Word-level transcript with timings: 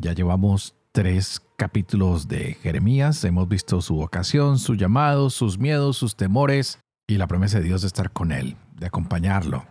Ya 0.00 0.12
llevamos 0.12 0.76
tres 0.92 1.42
capítulos 1.56 2.28
de 2.28 2.54
Jeremías, 2.54 3.24
hemos 3.24 3.48
visto 3.48 3.82
su 3.82 3.96
vocación, 3.96 4.60
su 4.60 4.76
llamado, 4.76 5.28
sus 5.28 5.58
miedos, 5.58 5.96
sus 5.96 6.14
temores 6.14 6.78
y 7.08 7.16
la 7.16 7.26
promesa 7.26 7.58
de 7.58 7.64
Dios 7.64 7.80
de 7.80 7.88
estar 7.88 8.12
con 8.12 8.30
él, 8.30 8.56
de 8.76 8.86
acompañarlo. 8.86 9.66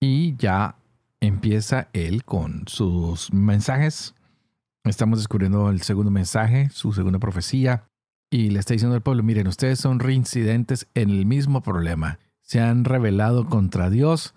Y 0.00 0.34
ya 0.34 0.74
empieza 1.20 1.90
él 1.92 2.24
con 2.24 2.64
sus 2.66 3.32
mensajes. 3.32 4.16
Estamos 4.82 5.20
descubriendo 5.20 5.70
el 5.70 5.82
segundo 5.82 6.10
mensaje, 6.10 6.68
su 6.70 6.92
segunda 6.92 7.20
profecía, 7.20 7.84
y 8.32 8.50
le 8.50 8.58
está 8.58 8.74
diciendo 8.74 8.96
al 8.96 9.02
pueblo, 9.02 9.22
miren, 9.22 9.46
ustedes 9.46 9.78
son 9.78 10.00
reincidentes 10.00 10.88
en 10.94 11.08
el 11.08 11.24
mismo 11.24 11.62
problema. 11.62 12.18
Se 12.42 12.58
han 12.60 12.84
rebelado 12.84 13.46
contra 13.46 13.90
Dios 13.90 14.34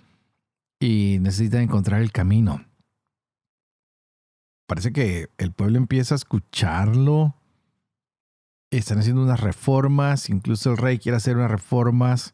y 0.79 1.17
necesitan 1.19 1.61
encontrar 1.61 2.03
el 2.03 2.11
camino 2.11 2.63
parece 4.73 4.91
que 4.91 5.29
el 5.37 5.51
pueblo 5.51 5.77
empieza 5.77 6.15
a 6.15 6.17
escucharlo. 6.17 7.35
Están 8.71 8.97
haciendo 8.97 9.21
unas 9.21 9.39
reformas, 9.39 10.31
incluso 10.31 10.71
el 10.71 10.77
rey 10.77 10.97
quiere 10.97 11.15
hacer 11.15 11.37
unas 11.37 11.51
reformas, 11.51 12.33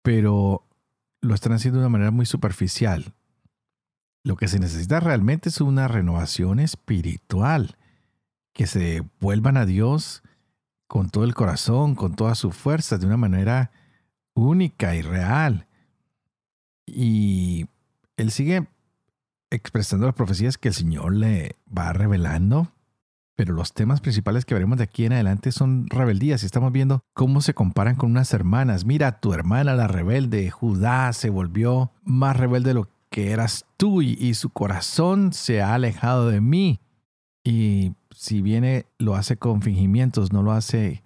pero 0.00 0.66
lo 1.20 1.34
están 1.34 1.52
haciendo 1.52 1.80
de 1.80 1.84
una 1.84 1.92
manera 1.92 2.10
muy 2.12 2.24
superficial. 2.24 3.12
Lo 4.22 4.36
que 4.36 4.48
se 4.48 4.58
necesita 4.58 5.00
realmente 5.00 5.50
es 5.50 5.60
una 5.60 5.86
renovación 5.86 6.60
espiritual, 6.60 7.76
que 8.54 8.66
se 8.66 9.02
vuelvan 9.20 9.58
a 9.58 9.66
Dios 9.66 10.22
con 10.86 11.10
todo 11.10 11.24
el 11.24 11.34
corazón, 11.34 11.94
con 11.94 12.16
toda 12.16 12.36
su 12.36 12.52
fuerza, 12.52 12.96
de 12.96 13.04
una 13.04 13.18
manera 13.18 13.70
única 14.32 14.94
y 14.96 15.02
real. 15.02 15.66
Y 16.86 17.66
él 18.16 18.30
sigue 18.30 18.66
expresando 19.54 20.06
las 20.06 20.14
profecías 20.14 20.58
que 20.58 20.68
el 20.68 20.74
Señor 20.74 21.14
le 21.14 21.56
va 21.66 21.92
revelando. 21.92 22.68
Pero 23.36 23.52
los 23.52 23.72
temas 23.72 24.00
principales 24.00 24.44
que 24.44 24.54
veremos 24.54 24.78
de 24.78 24.84
aquí 24.84 25.06
en 25.06 25.12
adelante 25.12 25.50
son 25.50 25.88
rebeldías 25.88 26.42
y 26.42 26.46
estamos 26.46 26.70
viendo 26.70 27.00
cómo 27.14 27.40
se 27.40 27.52
comparan 27.52 27.96
con 27.96 28.12
unas 28.12 28.32
hermanas. 28.32 28.84
Mira, 28.84 29.18
tu 29.20 29.32
hermana, 29.32 29.74
la 29.74 29.88
rebelde, 29.88 30.50
Judá, 30.50 31.12
se 31.12 31.30
volvió 31.30 31.90
más 32.04 32.36
rebelde 32.36 32.70
de 32.70 32.74
lo 32.74 32.88
que 33.10 33.32
eras 33.32 33.66
tú 33.76 34.02
y, 34.02 34.34
su 34.34 34.50
corazón 34.50 35.32
se 35.32 35.62
ha 35.62 35.74
alejado 35.74 36.28
de 36.28 36.40
mí. 36.40 36.80
Y 37.42 37.94
si 38.14 38.40
viene, 38.40 38.86
lo 38.98 39.16
hace 39.16 39.36
con 39.36 39.62
fingimientos, 39.62 40.32
no 40.32 40.42
lo 40.42 40.52
hace 40.52 41.02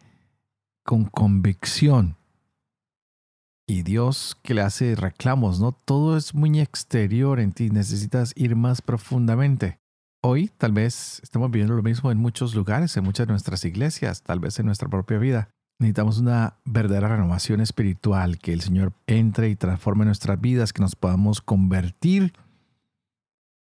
con 0.85 1.05
convicción 1.07 2.18
y 3.69 3.83
Dios 3.83 4.37
que 4.43 4.55
le 4.55 4.63
hace 4.63 4.97
reclamos, 4.97 5.61
¿no? 5.61 5.73
Todo 5.73 6.17
es 6.17 6.35
muy 6.35 6.59
exterior 6.59 7.39
en 7.39 7.53
ti, 7.53 7.69
necesitas 7.69 8.33
ir 8.35 8.57
más 8.57 8.81
profundamente. 8.81 9.79
Hoy 10.23 10.51
tal 10.57 10.73
vez 10.73 11.21
estamos 11.23 11.51
viviendo 11.51 11.75
lo 11.75 11.83
mismo 11.83 12.11
en 12.11 12.17
muchos 12.17 12.55
lugares, 12.55 12.97
en 12.97 13.05
muchas 13.05 13.27
de 13.27 13.33
nuestras 13.35 13.65
iglesias, 13.67 14.23
tal 14.23 14.41
vez 14.41 14.59
en 14.59 14.67
nuestra 14.67 14.89
propia 14.89 15.19
vida. 15.19 15.51
Necesitamos 15.79 16.19
una 16.19 16.57
verdadera 16.65 17.09
renovación 17.09 17.61
espiritual, 17.61 18.39
que 18.39 18.55
el 18.55 18.63
Señor 18.63 18.95
entre 19.07 19.51
y 19.51 19.55
transforme 19.55 20.07
nuestras 20.07 20.41
vidas, 20.41 20.73
que 20.73 20.83
nos 20.83 20.97
podamos 20.97 21.43
convertir 21.43 22.33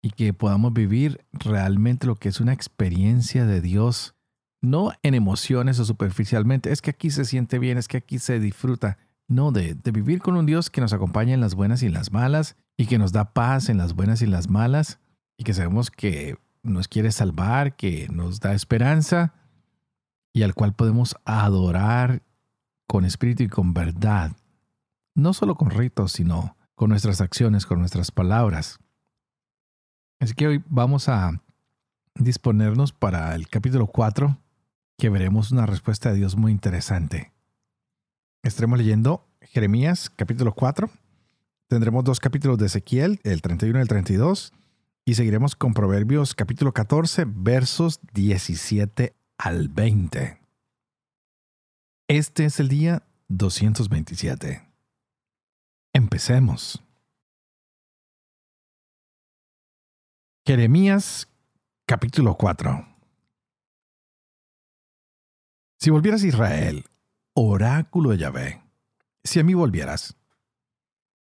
y 0.02 0.12
que 0.12 0.34
podamos 0.34 0.74
vivir 0.74 1.26
realmente 1.34 2.08
lo 2.08 2.16
que 2.16 2.30
es 2.30 2.40
una 2.40 2.54
experiencia 2.54 3.46
de 3.46 3.60
Dios, 3.60 4.16
no 4.62 4.94
en 5.04 5.16
emociones 5.16 5.80
o 5.80 5.86
superficialmente, 5.86 6.72
es 6.72 6.82
que 6.82 6.92
aquí 6.92 7.12
se 7.12 7.26
siente 7.26 7.60
bien, 7.60 7.78
es 7.78 7.90
que 7.90 7.98
aquí 7.98 8.20
se 8.20 8.40
disfruta, 8.40 8.98
no, 9.32 9.54
de, 9.54 9.76
vivir 9.94 10.20
con 10.22 10.36
un 10.36 10.46
Dios 10.46 10.70
que 10.70 10.82
nos 10.82 10.92
acompaña 10.92 11.34
en 11.34 11.40
las 11.40 11.56
buenas 11.56 11.82
y 11.82 11.86
en 11.86 11.94
las 11.94 12.12
malas 12.12 12.58
y 12.76 12.86
que 12.86 12.98
nos 12.98 13.14
da 13.14 13.34
paz 13.34 13.70
en 13.70 13.78
las 13.78 13.94
buenas 13.94 14.22
y 14.22 14.26
en 14.26 14.32
las 14.32 14.50
malas 14.50 15.00
y 15.38 15.46
que 15.46 15.54
sabemos 15.54 15.90
que 15.90 16.38
nos 16.64 16.90
quiere 16.90 17.14
salvar, 17.14 17.78
que 17.78 18.10
nos 18.10 18.42
da 18.42 18.54
esperanza 18.54 19.34
y 20.34 20.44
al 20.44 20.54
cual 20.54 20.74
podemos 20.74 21.16
adorar 21.24 22.24
con 22.88 23.06
espíritu 23.06 23.44
y 23.44 23.48
con 23.48 23.74
verdad, 23.74 24.34
no 25.16 25.34
solo 25.34 25.56
con 25.56 25.70
ritos, 25.70 26.12
sino 26.12 26.58
con 26.76 26.90
nuestras 26.90 27.22
acciones, 27.22 27.66
con 27.66 27.80
nuestras 27.80 28.12
palabras. 28.12 28.80
Así 30.20 30.34
que 30.34 30.48
hoy 30.48 30.64
vamos 30.68 31.08
a 31.08 31.42
disponernos 32.16 32.92
para 32.92 33.34
el 33.36 33.48
capítulo 33.48 33.88
4, 33.88 34.38
que 34.98 35.10
veremos 35.10 35.52
una 35.54 35.66
respuesta 35.66 36.12
de 36.12 36.18
Dios 36.18 36.36
muy 36.36 36.52
interesante. 36.52 37.32
Estaremos 38.44 38.80
leyendo 38.80 39.28
Jeremías 39.42 40.10
capítulo 40.10 40.56
4. 40.56 40.90
Tendremos 41.68 42.04
dos 42.04 42.20
capítulos 42.20 42.58
de 42.58 42.66
Ezequiel, 42.66 43.20
el 43.24 43.42
31 43.42 43.78
y 43.78 43.82
el 43.84 43.88
32. 43.88 44.52
Y 45.06 45.14
seguiremos 45.14 45.56
con 45.56 45.76
Proverbios 45.76 46.34
capítulo 46.34 46.74
14, 46.74 47.26
versos 47.28 48.00
17 48.14 49.16
al 49.38 49.70
20. 49.70 50.40
Este 52.08 52.46
es 52.46 52.60
el 52.60 52.68
día 52.68 53.04
227. 53.28 54.68
Empecemos. 55.94 56.84
Jeremías 60.48 61.28
capítulo 61.86 62.36
4. 62.38 62.88
Si 65.78 65.92
volvieras 65.92 66.24
a 66.24 66.28
Israel, 66.28 66.86
oráculo 67.34 68.12
de 68.12 68.18
Yahvé, 68.18 68.62
si 69.24 69.40
a 69.40 69.44
mí 69.44 69.54
volvieras, 69.54 70.16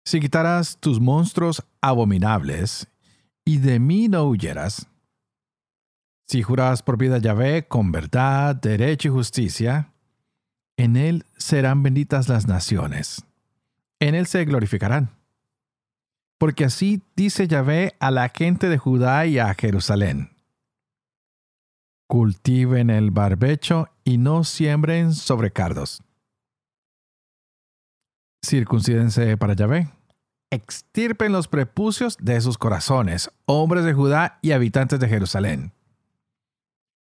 si 0.05 0.19
quitaras 0.19 0.77
tus 0.79 0.99
monstruos 0.99 1.63
abominables 1.81 2.87
y 3.45 3.57
de 3.57 3.79
mí 3.79 4.07
no 4.07 4.25
huyeras, 4.25 4.87
si 6.27 6.41
juras 6.41 6.83
por 6.83 6.97
vida 6.97 7.17
Yahvé 7.17 7.67
con 7.67 7.91
verdad, 7.91 8.55
derecho 8.55 9.09
y 9.09 9.11
justicia, 9.11 9.93
en 10.77 10.95
él 10.95 11.25
serán 11.37 11.83
benditas 11.83 12.29
las 12.29 12.47
naciones, 12.47 13.23
en 13.99 14.15
él 14.15 14.27
se 14.27 14.43
glorificarán. 14.45 15.11
Porque 16.37 16.65
así 16.65 17.01
dice 17.15 17.47
Yahvé 17.47 17.95
a 17.99 18.11
la 18.11 18.29
gente 18.29 18.67
de 18.67 18.77
Judá 18.77 19.25
y 19.25 19.39
a 19.39 19.53
Jerusalén 19.53 20.33
cultiven 22.13 22.91
el 22.91 23.09
barbecho 23.09 23.89
y 24.03 24.17
no 24.17 24.43
siembren 24.43 25.13
sobre 25.13 25.51
cardos. 25.51 26.01
Circuncídense 28.45 29.37
para 29.37 29.53
Yahvé. 29.53 29.89
Extirpen 30.51 31.31
los 31.31 31.47
prepucios 31.47 32.17
de 32.19 32.39
sus 32.41 32.57
corazones, 32.57 33.31
hombres 33.45 33.85
de 33.85 33.93
Judá 33.93 34.39
y 34.41 34.51
habitantes 34.51 34.99
de 34.99 35.07
Jerusalén. 35.07 35.71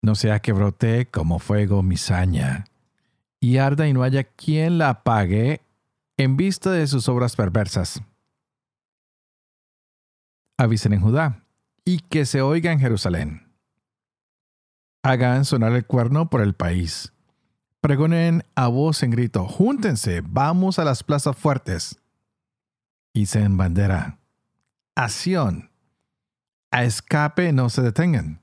No 0.02 0.14
sea 0.14 0.40
que 0.40 0.52
brote 0.52 1.06
como 1.06 1.38
fuego 1.38 1.82
mi 1.82 1.96
saña, 1.96 2.66
y 3.38 3.58
arda 3.58 3.86
y 3.86 3.92
no 3.92 4.02
haya 4.02 4.24
quien 4.24 4.78
la 4.78 4.90
apague 4.90 5.62
en 6.16 6.36
vista 6.36 6.70
de 6.70 6.86
sus 6.86 7.08
obras 7.08 7.36
perversas. 7.36 8.02
Avisen 10.58 10.92
en 10.92 11.00
Judá, 11.00 11.44
y 11.84 12.00
que 12.00 12.26
se 12.26 12.42
oiga 12.42 12.72
en 12.72 12.80
Jerusalén 12.80 13.49
Hagan 15.02 15.44
sonar 15.44 15.72
el 15.72 15.86
cuerno 15.86 16.28
por 16.28 16.42
el 16.42 16.54
país. 16.54 17.12
Pregonen 17.80 18.44
a 18.54 18.68
voz 18.68 19.02
en 19.02 19.10
grito, 19.10 19.46
júntense, 19.46 20.22
vamos 20.22 20.78
a 20.78 20.84
las 20.84 21.02
plazas 21.02 21.36
fuertes. 21.36 21.98
Y 23.14 23.26
se 23.26 23.42
en 23.42 23.56
bandera. 23.56 24.18
Acción. 24.94 25.70
A 26.70 26.84
escape 26.84 27.52
no 27.52 27.70
se 27.70 27.80
detengan. 27.80 28.42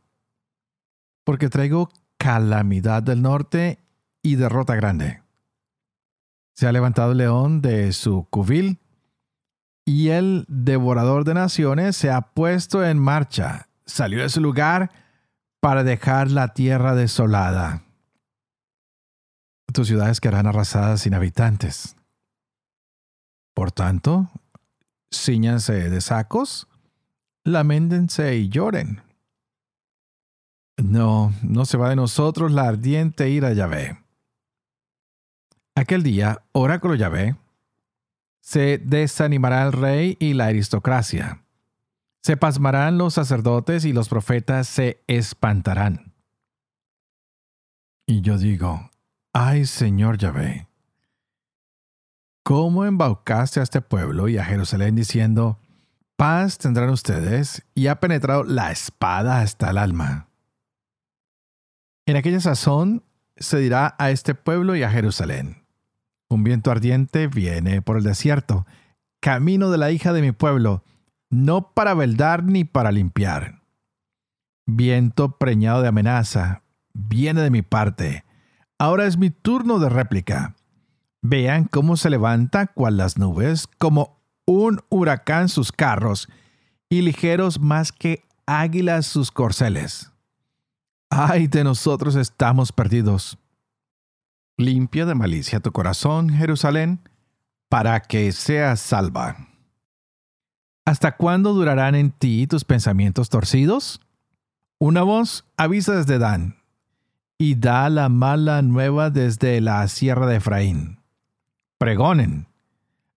Porque 1.24 1.50
traigo 1.50 1.90
calamidad 2.18 3.04
del 3.04 3.22
norte 3.22 3.80
y 4.24 4.36
derrota 4.36 4.76
grande. 4.76 5.22
Se 6.54 6.68
ha 6.68 6.72
levantado 6.72 7.12
el 7.12 7.20
león 7.20 7.62
de 7.62 7.94
su 7.94 8.28
cubil 8.32 8.80
y 9.86 10.10
el 10.10 10.46
devorador 10.50 11.24
de 11.24 11.36
naciones 11.36 11.96
se 11.96 12.10
ha 12.10 12.22
puesto 12.22 12.84
en 12.84 12.98
marcha. 12.98 13.70
Salió 13.86 14.24
de 14.24 14.30
su 14.30 14.42
lugar 14.42 14.92
para 15.60 15.84
dejar 15.84 16.32
la 16.32 16.54
tierra 16.54 16.96
desolada. 16.96 17.84
Tus 19.74 19.88
ciudades 19.88 20.22
quedarán 20.22 20.48
arrasadas 20.48 21.02
sin 21.02 21.14
habitantes. 21.14 21.96
Por 23.54 23.72
tanto, 23.72 24.30
ciñanse 25.14 25.90
de 25.90 26.02
sacos, 26.02 26.68
lamentense 27.44 28.36
y 28.36 28.50
lloren. 28.50 29.02
No, 30.78 31.34
no 31.42 31.66
se 31.66 31.78
va 31.78 31.90
de 31.90 31.96
nosotros 31.96 32.52
la 32.52 32.68
ardiente 32.68 33.30
ira 33.30 33.54
Yahvé. 33.54 33.98
Aquel 35.76 36.04
día, 36.04 36.44
oráculo 36.52 36.96
Yahvé, 36.96 37.36
se 38.42 38.78
desanimará 38.78 39.64
el 39.64 39.74
rey 39.74 40.18
y 40.20 40.34
la 40.34 40.46
aristocracia. 40.46 41.44
Se 42.28 42.36
pasmarán 42.36 42.98
los 42.98 43.14
sacerdotes 43.14 43.86
y 43.86 43.94
los 43.94 44.10
profetas 44.10 44.68
se 44.68 45.02
espantarán. 45.08 46.14
Y 48.06 48.20
yo 48.20 48.38
digo, 48.38 48.92
ay 49.32 49.66
Señor 49.66 50.18
Yahvé, 50.18 50.68
¿cómo 52.44 52.84
embaucaste 52.84 53.62
a 53.62 53.64
este 53.64 53.80
pueblo 53.80 54.28
y 54.28 54.38
a 54.38 54.44
Jerusalén 54.44 54.94
diciendo, 54.94 55.58
paz 56.18 56.58
tendrán 56.58 56.90
ustedes 56.90 57.66
y 57.74 57.88
ha 57.88 58.02
penetrado 58.02 58.44
la 58.44 58.74
espada 58.74 59.40
hasta 59.40 59.70
el 59.70 59.78
alma? 59.78 60.28
En 62.06 62.18
aquella 62.18 62.42
sazón 62.42 63.06
se 63.38 63.58
dirá 63.58 63.96
a 64.00 64.12
este 64.12 64.36
pueblo 64.36 64.76
y 64.76 64.84
a 64.84 64.92
Jerusalén, 64.92 65.64
un 66.28 66.44
viento 66.44 66.72
ardiente 66.72 67.28
viene 67.28 67.82
por 67.82 67.96
el 67.96 68.04
desierto, 68.04 68.66
camino 69.22 69.72
de 69.72 69.78
la 69.78 69.92
hija 69.92 70.12
de 70.12 70.22
mi 70.22 70.34
pueblo, 70.34 70.84
no 71.30 71.72
para 71.74 71.94
veldar 71.94 72.44
ni 72.44 72.64
para 72.64 72.92
limpiar. 72.92 73.62
Viento 74.66 75.38
preñado 75.38 75.82
de 75.82 75.88
amenaza, 75.88 76.64
viene 76.94 77.42
de 77.42 77.50
mi 77.50 77.62
parte. 77.62 78.26
Ahora 78.78 79.06
es 79.06 79.18
mi 79.18 79.30
turno 79.30 79.80
de 79.80 79.90
réplica. 79.90 80.56
Vean 81.22 81.66
cómo 81.66 81.98
se 81.98 82.10
levanta 82.10 82.68
cual 82.68 82.98
las 82.98 83.18
nubes, 83.18 83.68
como 83.78 84.22
un 84.46 84.82
huracán 84.90 85.50
sus 85.50 85.72
carros, 85.72 86.30
y 86.90 87.02
ligeros 87.02 87.60
más 87.60 87.92
que 87.92 88.24
águilas 88.46 89.06
sus 89.06 89.32
corceles. 89.32 90.12
Ay 91.10 91.48
de 91.48 91.64
nosotros 91.64 92.16
estamos 92.16 92.72
perdidos. 92.72 93.38
Limpia 94.58 95.06
de 95.06 95.16
malicia 95.16 95.60
tu 95.60 95.72
corazón, 95.72 96.30
Jerusalén, 96.30 97.00
para 97.70 98.00
que 98.00 98.32
seas 98.32 98.80
salva. 98.80 99.47
¿Hasta 100.88 101.18
cuándo 101.18 101.54
durarán 101.54 101.96
en 101.96 102.12
ti 102.12 102.48
tus 102.48 102.64
pensamientos 102.64 103.28
torcidos? 103.28 104.00
Una 104.80 105.04
voz 105.04 105.44
avisa 105.58 105.94
desde 105.94 106.18
Dan 106.18 106.56
y 107.38 107.56
da 107.56 107.90
la 107.90 108.08
mala 108.08 108.62
nueva 108.62 109.10
desde 109.10 109.60
la 109.60 109.86
sierra 109.90 110.28
de 110.28 110.38
Efraín. 110.38 111.00
Pregonen. 111.78 112.48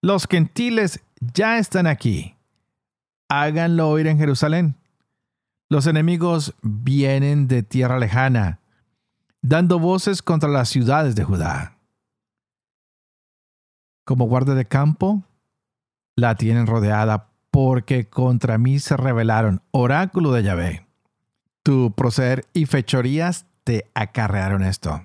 Los 0.03 0.27
gentiles 0.27 0.99
ya 1.21 1.59
están 1.59 1.87
aquí. 1.87 2.35
Háganlo 3.29 3.89
oír 3.89 4.09
en 4.09 4.19
Jerusalén. 4.19 4.75
Los 5.69 5.87
enemigos 5.87 6.57
vienen 6.63 7.47
de 7.47 7.63
tierra 7.63 8.01
lejana, 8.01 8.59
dando 9.43 9.79
voces 9.79 10.23
contra 10.23 10.49
las 10.49 10.71
ciudades 10.71 11.15
de 11.15 11.23
Judá. 11.23 11.77
Como 14.05 14.27
guardia 14.27 14.55
de 14.55 14.65
campo, 14.65 15.23
la 16.17 16.35
tienen 16.35 16.67
rodeada 16.67 17.30
porque 17.51 18.09
contra 18.09 18.59
mí 18.59 18.79
se 18.79 18.97
rebelaron, 18.97 19.63
oráculo 19.71 20.33
de 20.33 20.43
Yahvé. 20.43 20.87
Tu 21.63 21.93
proceder 21.93 22.47
y 22.53 22.67
fechorías 22.67 23.47
te 23.65 23.91
acarrearon 23.95 24.63
esto. 24.63 25.05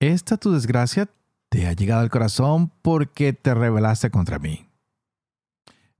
Esta 0.00 0.36
tu 0.36 0.52
desgracia 0.52 1.08
te 1.48 1.66
ha 1.66 1.72
llegado 1.72 2.02
al 2.02 2.10
corazón 2.10 2.70
porque 2.82 3.32
te 3.32 3.54
rebelaste 3.54 4.10
contra 4.10 4.38
mí. 4.38 4.68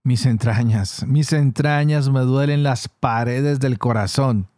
Mis 0.04 0.26
entrañas, 0.26 1.04
mis 1.06 1.32
entrañas 1.32 2.08
me 2.08 2.20
duelen 2.20 2.62
las 2.62 2.88
paredes 2.88 3.60
del 3.60 3.78
corazón. 3.78 4.48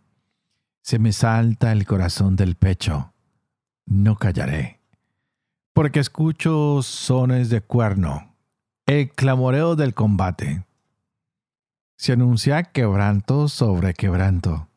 Se 0.83 0.99
me 0.99 1.13
salta 1.13 1.73
el 1.73 1.87
corazón 1.87 2.37
del 2.37 2.57
pecho. 2.57 3.13
No 3.87 4.17
callaré. 4.17 4.81
Porque 5.73 6.01
escucho 6.01 6.83
sones 6.83 7.49
de 7.49 7.61
cuerno, 7.61 8.37
el 8.87 9.11
clamoreo 9.11 9.77
del 9.77 9.95
combate. 9.95 10.65
Se 12.01 12.15
anuncia 12.15 12.63
quebranto 12.63 13.47
sobre 13.49 13.93
quebranto, 13.93 14.69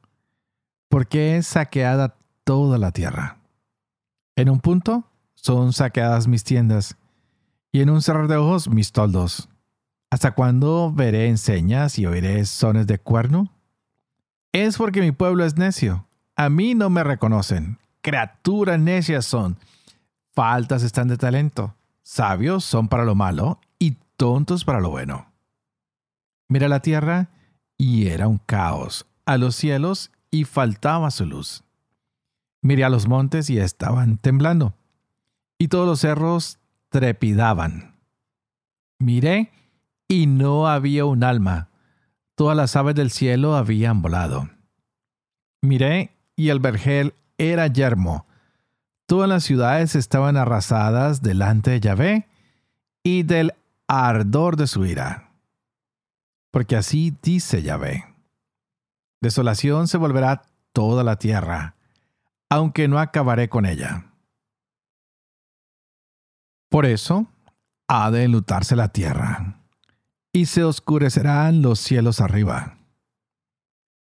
porque 0.90 1.38
es 1.38 1.48
saqueada 1.48 2.18
toda 2.44 2.78
la 2.78 2.92
tierra. 2.92 3.38
En 4.36 4.50
un 4.50 4.60
punto 4.60 5.06
son 5.34 5.72
saqueadas 5.72 6.28
mis 6.28 6.44
tiendas, 6.44 6.98
y 7.72 7.80
en 7.80 7.92
un 7.92 8.02
cerrar 8.02 8.28
de 8.28 8.36
ojos 8.36 8.68
mis 8.68 8.92
toldos. 8.92 9.48
¿Hasta 10.10 10.34
cuándo 10.34 10.92
veré 10.94 11.30
enseñas 11.30 11.98
y 11.98 12.06
oiré 12.06 12.44
sones 12.44 12.88
de 12.88 13.00
cuerno? 13.00 13.54
Es 14.52 14.76
porque 14.76 15.00
mi 15.00 15.14
pueblo 15.14 15.46
es 15.46 15.56
necio. 15.56 16.06
A 16.36 16.50
mí 16.50 16.76
no 16.76 16.90
me 16.90 17.06
reconocen. 17.06 17.78
Criaturas 18.02 18.82
necias 18.82 19.26
son. 19.26 19.56
Faltas 20.34 20.84
están 20.84 21.08
de 21.08 21.16
talento. 21.16 21.74
Sabios 22.02 22.66
son 22.66 22.90
para 22.90 23.06
lo 23.06 23.16
malo 23.16 23.62
y 23.80 23.92
tontos 24.18 24.66
para 24.66 24.82
lo 24.82 24.90
bueno. 24.90 25.33
Mira 26.48 26.68
la 26.68 26.82
tierra 26.82 27.30
y 27.78 28.08
era 28.08 28.28
un 28.28 28.38
caos. 28.38 29.06
A 29.26 29.38
los 29.38 29.56
cielos 29.56 30.12
y 30.32 30.44
faltaba 30.44 31.12
su 31.12 31.26
luz. 31.26 31.64
Miré 32.62 32.84
a 32.84 32.90
los 32.90 33.08
montes 33.08 33.50
y 33.50 33.60
estaban 33.60 34.18
temblando. 34.18 34.74
Y 35.58 35.68
todos 35.68 35.86
los 35.86 36.00
cerros 36.00 36.60
trepidaban. 36.90 37.96
Miré 39.00 39.52
y 40.08 40.28
no 40.28 40.68
había 40.68 41.06
un 41.06 41.24
alma. 41.24 41.70
Todas 42.36 42.56
las 42.56 42.76
aves 42.76 42.96
del 42.96 43.12
cielo 43.12 43.56
habían 43.56 44.02
volado. 44.02 44.50
Miré 45.62 46.12
y 46.36 46.50
el 46.50 46.60
vergel 46.60 47.14
era 47.38 47.68
yermo. 47.68 48.26
Todas 49.06 49.30
las 49.30 49.44
ciudades 49.44 49.96
estaban 49.96 50.38
arrasadas 50.38 51.22
delante 51.22 51.72
de 51.72 51.80
Yahvé 51.80 52.28
y 53.04 53.24
del 53.24 53.54
ardor 53.88 54.56
de 54.56 54.68
su 54.68 54.86
ira. 54.86 55.33
Porque 56.54 56.76
así 56.76 57.18
dice 57.24 57.64
Yahvé. 57.64 58.06
Desolación 59.22 59.88
se 59.88 59.98
volverá 59.98 60.44
toda 60.72 61.04
la 61.04 61.18
tierra, 61.18 61.76
aunque 62.48 62.88
no 62.88 63.00
acabaré 63.00 63.50
con 63.50 63.66
ella. 63.66 64.12
Por 66.70 66.86
eso 66.86 67.26
ha 67.88 68.12
de 68.12 68.26
enlutarse 68.26 68.76
la 68.76 68.90
tierra 68.90 69.64
y 70.32 70.46
se 70.46 70.64
oscurecerán 70.64 71.64
los 71.64 71.80
cielos 71.80 72.22
arriba. 72.22 72.78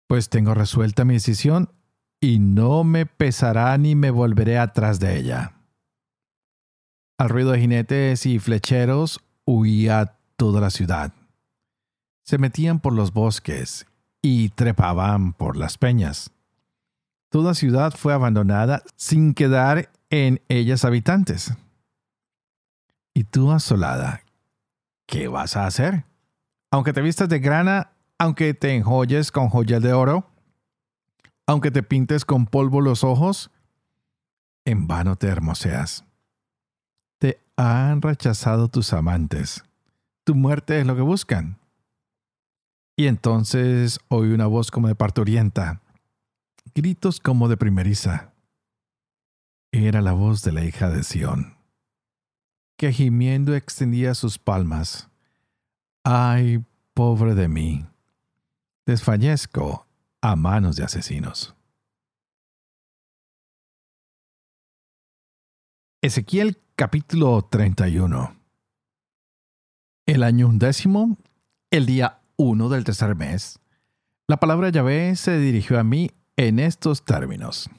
Pues 0.08 0.30
tengo 0.30 0.54
resuelta 0.54 1.04
mi 1.04 1.16
decisión 1.16 1.74
y 2.22 2.40
no 2.40 2.86
me 2.86 3.06
pesará 3.06 3.78
ni 3.78 3.96
me 3.96 4.10
volveré 4.10 4.58
atrás 4.58 5.02
de 5.02 5.18
ella. 5.18 5.54
Al 7.18 7.28
ruido 7.28 7.52
de 7.52 7.60
jinetes 7.60 8.26
y 8.26 8.40
flecheros 8.40 9.20
huía 9.44 10.18
toda 10.38 10.62
la 10.62 10.70
ciudad. 10.70 11.14
Se 12.28 12.38
metían 12.38 12.82
por 12.82 12.92
los 12.92 13.14
bosques 13.14 13.88
y 14.22 14.50
trepaban 14.50 15.32
por 15.32 15.56
las 15.56 15.78
peñas. 15.78 16.32
Toda 17.30 17.54
ciudad 17.56 17.94
fue 17.96 18.14
abandonada 18.14 18.84
sin 18.98 19.34
quedar 19.34 19.90
en 20.10 20.42
ellas 20.50 20.84
habitantes. 20.84 21.54
Y 23.14 23.24
tú 23.24 23.52
asolada, 23.52 24.22
¿qué 25.06 25.28
vas 25.30 25.56
a 25.56 25.66
hacer? 25.66 26.04
aunque 26.72 26.94
te 26.94 27.02
vistas 27.02 27.30
de 27.30 27.40
grana, 27.40 27.92
aunque 28.18 28.54
te 28.54 28.76
enjolles 28.76 29.32
con 29.32 29.50
joyas 29.50 29.82
de 29.82 29.94
oro, 29.94 30.30
aunque 31.46 31.72
te 31.72 31.84
pintes 31.84 32.26
con 32.26 32.46
polvo 32.46 32.82
los 32.82 33.04
ojos, 33.04 33.52
en 34.66 34.88
vano 34.88 35.16
te 35.16 35.28
hermoseas. 35.28 36.04
Te 37.20 37.42
han 37.56 38.02
rechazado 38.02 38.68
tus 38.68 38.94
amantes. 38.94 39.64
Tu 40.24 40.36
muerte 40.36 40.80
es 40.80 40.86
lo 40.86 40.96
que 40.96 41.02
buscan. 41.02 41.58
Y 42.98 43.06
entonces 43.06 44.00
oí 44.10 44.32
una 44.32 44.48
voz 44.48 44.72
como 44.72 44.88
de 44.88 44.96
parturienta, 44.96 45.84
gritos 46.74 47.20
como 47.20 47.48
de 47.48 47.56
primeriza. 47.56 48.34
Era 49.72 50.02
la 50.02 50.14
voz 50.14 50.42
de 50.42 50.52
la 50.52 50.66
hija 50.66 50.90
de 50.90 51.04
Sión, 51.04 51.58
que 52.76 52.92
gimiendo 52.92 53.56
extendía 53.56 54.16
sus 54.16 54.40
palmas 54.40 55.10
Ay, 56.10 56.64
pobre 56.94 57.36
de 57.36 57.50
mí. 57.50 57.86
Desfallezco 58.86 59.86
a 60.22 60.38
manos 60.38 60.78
de 60.78 60.86
asesinos. 60.86 61.54
Ezequiel 66.02 66.62
capítulo 66.78 67.42
31 67.44 68.40
El 70.06 70.24
año 70.24 70.48
undécimo, 70.48 71.18
el 71.72 71.86
día 71.86 72.17
uno 72.38 72.70
del 72.70 72.84
tercer 72.84 73.16
mes, 73.16 73.60
la 74.28 74.38
palabra 74.38 74.70
Yahvé 74.70 75.16
se 75.16 75.38
dirigió 75.40 75.80
a 75.80 75.84
mí 75.84 76.12
en 76.36 76.60
estos 76.60 77.04
términos. 77.04 77.70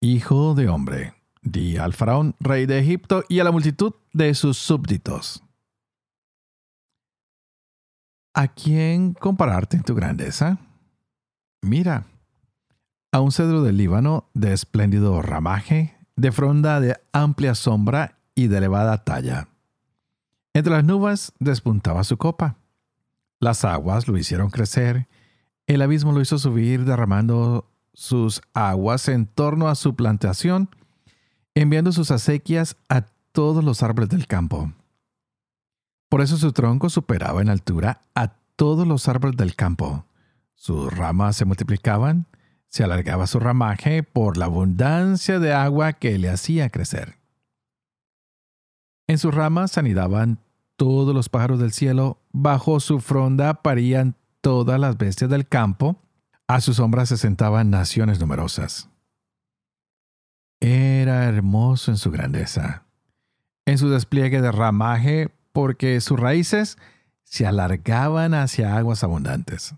Hijo 0.00 0.54
de 0.54 0.68
hombre, 0.68 1.14
di 1.42 1.76
al 1.76 1.94
faraón, 1.94 2.34
rey 2.40 2.66
de 2.66 2.78
Egipto, 2.78 3.24
y 3.28 3.40
a 3.40 3.44
la 3.44 3.52
multitud 3.52 3.94
de 4.12 4.34
sus 4.34 4.58
súbditos 4.58 5.42
¿A 8.32 8.46
quién 8.46 9.12
compararte 9.12 9.76
en 9.76 9.82
tu 9.82 9.94
grandeza? 9.94 10.58
Mira, 11.62 12.06
a 13.10 13.20
un 13.20 13.32
cedro 13.32 13.62
del 13.62 13.76
Líbano 13.76 14.30
de 14.34 14.52
espléndido 14.52 15.20
ramaje, 15.20 15.96
de 16.14 16.30
fronda 16.30 16.80
de 16.80 16.96
amplia 17.12 17.56
sombra 17.56 18.18
y 18.36 18.46
de 18.46 18.58
elevada 18.58 19.04
talla. 19.04 19.48
Entre 20.54 20.72
las 20.72 20.84
nubes 20.84 21.32
despuntaba 21.40 22.04
su 22.04 22.18
copa. 22.18 22.56
Las 23.40 23.64
aguas 23.64 24.06
lo 24.06 24.18
hicieron 24.18 24.50
crecer, 24.50 25.08
el 25.66 25.80
abismo 25.80 26.12
lo 26.12 26.20
hizo 26.20 26.38
subir 26.38 26.84
derramando 26.84 27.66
sus 27.94 28.42
aguas 28.52 29.08
en 29.08 29.26
torno 29.26 29.68
a 29.68 29.74
su 29.74 29.96
plantación, 29.96 30.68
enviando 31.54 31.90
sus 31.92 32.10
acequias 32.10 32.76
a 32.90 33.06
todos 33.32 33.64
los 33.64 33.82
árboles 33.82 34.10
del 34.10 34.26
campo. 34.26 34.72
Por 36.10 36.20
eso 36.20 36.36
su 36.36 36.52
tronco 36.52 36.90
superaba 36.90 37.40
en 37.40 37.48
altura 37.48 38.02
a 38.14 38.34
todos 38.56 38.86
los 38.86 39.08
árboles 39.08 39.36
del 39.36 39.54
campo. 39.54 40.04
Sus 40.54 40.92
ramas 40.94 41.36
se 41.36 41.46
multiplicaban, 41.46 42.26
se 42.68 42.84
alargaba 42.84 43.26
su 43.26 43.40
ramaje 43.40 44.02
por 44.02 44.36
la 44.36 44.44
abundancia 44.44 45.38
de 45.38 45.54
agua 45.54 45.94
que 45.94 46.18
le 46.18 46.28
hacía 46.28 46.68
crecer. 46.68 47.16
En 49.06 49.18
sus 49.18 49.34
ramas 49.34 49.78
anidaban 49.78 50.40
todos 50.80 51.14
los 51.14 51.28
pájaros 51.28 51.58
del 51.58 51.72
cielo, 51.72 52.22
bajo 52.32 52.80
su 52.80 53.00
fronda 53.00 53.52
parían 53.60 54.16
todas 54.40 54.80
las 54.80 54.96
bestias 54.96 55.28
del 55.28 55.46
campo, 55.46 55.96
a 56.48 56.62
su 56.62 56.72
sombra 56.72 57.04
se 57.04 57.18
sentaban 57.18 57.68
naciones 57.68 58.18
numerosas. 58.18 58.88
Era 60.58 61.24
hermoso 61.24 61.90
en 61.90 61.98
su 61.98 62.10
grandeza, 62.10 62.86
en 63.66 63.76
su 63.76 63.90
despliegue 63.90 64.40
de 64.40 64.50
ramaje, 64.52 65.28
porque 65.52 66.00
sus 66.00 66.18
raíces 66.18 66.78
se 67.24 67.46
alargaban 67.46 68.32
hacia 68.32 68.74
aguas 68.78 69.04
abundantes. 69.04 69.74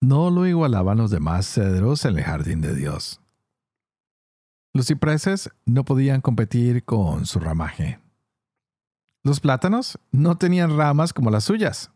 No 0.00 0.30
lo 0.30 0.46
igualaban 0.46 0.98
los 0.98 1.10
demás 1.10 1.46
cedros 1.46 2.04
en 2.04 2.16
el 2.16 2.22
jardín 2.22 2.60
de 2.60 2.76
Dios. 2.76 3.20
Los 4.72 4.86
cipreses 4.86 5.50
no 5.64 5.84
podían 5.84 6.20
competir 6.20 6.84
con 6.84 7.26
su 7.26 7.40
ramaje. 7.40 8.05
Los 9.26 9.40
plátanos 9.40 9.98
no 10.12 10.38
tenían 10.38 10.76
ramas 10.76 11.12
como 11.12 11.32
las 11.32 11.42
suyas. 11.42 11.90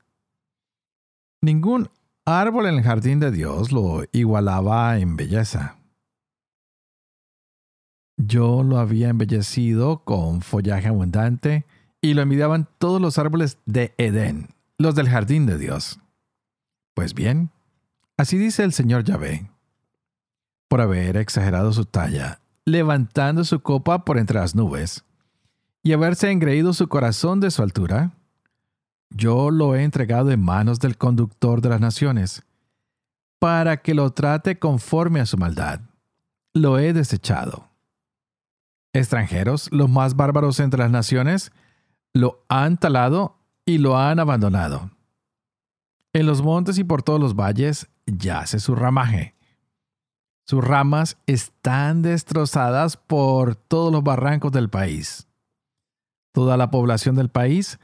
Ningún 1.41 1.89
árbol 2.25 2.67
en 2.67 2.75
el 2.75 2.83
jardín 2.83 3.21
de 3.21 3.31
Dios 3.31 3.71
lo 3.71 4.03
igualaba 4.11 4.99
en 4.99 5.15
belleza. 5.15 5.77
Yo 8.17 8.65
lo 8.65 8.79
había 8.79 9.11
embellecido 9.11 10.03
con 10.03 10.41
follaje 10.41 10.89
abundante 10.89 11.67
y 12.01 12.15
lo 12.15 12.23
envidiaban 12.23 12.67
todos 12.79 13.01
los 13.01 13.17
árboles 13.17 13.59
de 13.65 13.95
Edén, 13.97 14.49
los 14.77 14.97
del 14.97 15.09
jardín 15.09 15.47
de 15.47 15.57
Dios. 15.57 16.01
Pues 16.97 17.15
bien, 17.15 17.51
así 18.17 18.39
dice 18.39 18.65
el 18.65 18.73
Señor 18.73 19.05
Yahvé, 19.05 19.49
por 20.69 20.81
haber 20.81 21.17
exagerado 21.17 21.73
su 21.73 21.85
talla, 21.85 22.41
levantando 22.65 23.45
su 23.45 23.61
copa 23.61 24.05
por 24.05 24.19
entre 24.19 24.41
las 24.41 24.57
nubes, 24.57 25.05
y 25.83 25.93
haberse 25.93 26.31
engreído 26.31 26.73
su 26.73 26.89
corazón 26.89 27.41
de 27.41 27.51
su 27.51 27.63
altura, 27.63 28.13
yo 29.11 29.51
lo 29.51 29.75
he 29.75 29.83
entregado 29.83 30.31
en 30.31 30.41
manos 30.41 30.79
del 30.79 30.97
conductor 30.97 31.61
de 31.61 31.69
las 31.71 31.81
naciones, 31.81 32.43
para 33.39 33.79
que 33.79 33.95
lo 33.95 34.11
trate 34.11 34.59
conforme 34.59 35.21
a 35.21 35.27
su 35.27 35.37
maldad. 35.39 35.81
Lo 36.53 36.79
he 36.79 36.93
desechado. 36.93 37.69
Extranjeros, 38.93 39.71
los 39.73 39.89
más 39.89 40.15
bárbaros 40.15 40.61
entre 40.61 40.81
las 40.81 40.91
naciones, 40.91 41.53
lo 42.13 42.45
han 42.49 42.77
talado 42.77 43.39
y 43.65 43.79
lo 43.79 43.97
han 43.99 44.19
abandonado. 44.19 44.91
En 46.13 46.27
los 46.27 46.43
montes 46.43 46.77
y 46.79 46.85
por 46.85 47.03
todos 47.03 47.21
los 47.21 47.35
valles 47.35 47.89
yace 48.07 48.59
su 48.59 48.75
ramaje. 48.75 49.37
Sus 50.45 50.65
ramas 50.65 51.17
están 51.27 52.03
destrozadas 52.03 52.97
por 52.97 53.55
todos 53.55 53.93
los 53.93 54.03
barrancos 54.03 54.51
del 54.51 54.69
país. 54.69 55.30
Toda 56.33 56.57
la 56.57 56.71
población 56.71 57.17
del 57.17 57.29
país 57.29 57.79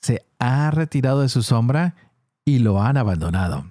se 0.00 0.26
ha 0.38 0.70
retirado 0.70 1.20
de 1.20 1.28
su 1.28 1.42
sombra 1.42 1.94
y 2.44 2.58
lo 2.60 2.80
han 2.82 2.96
abandonado. 2.96 3.70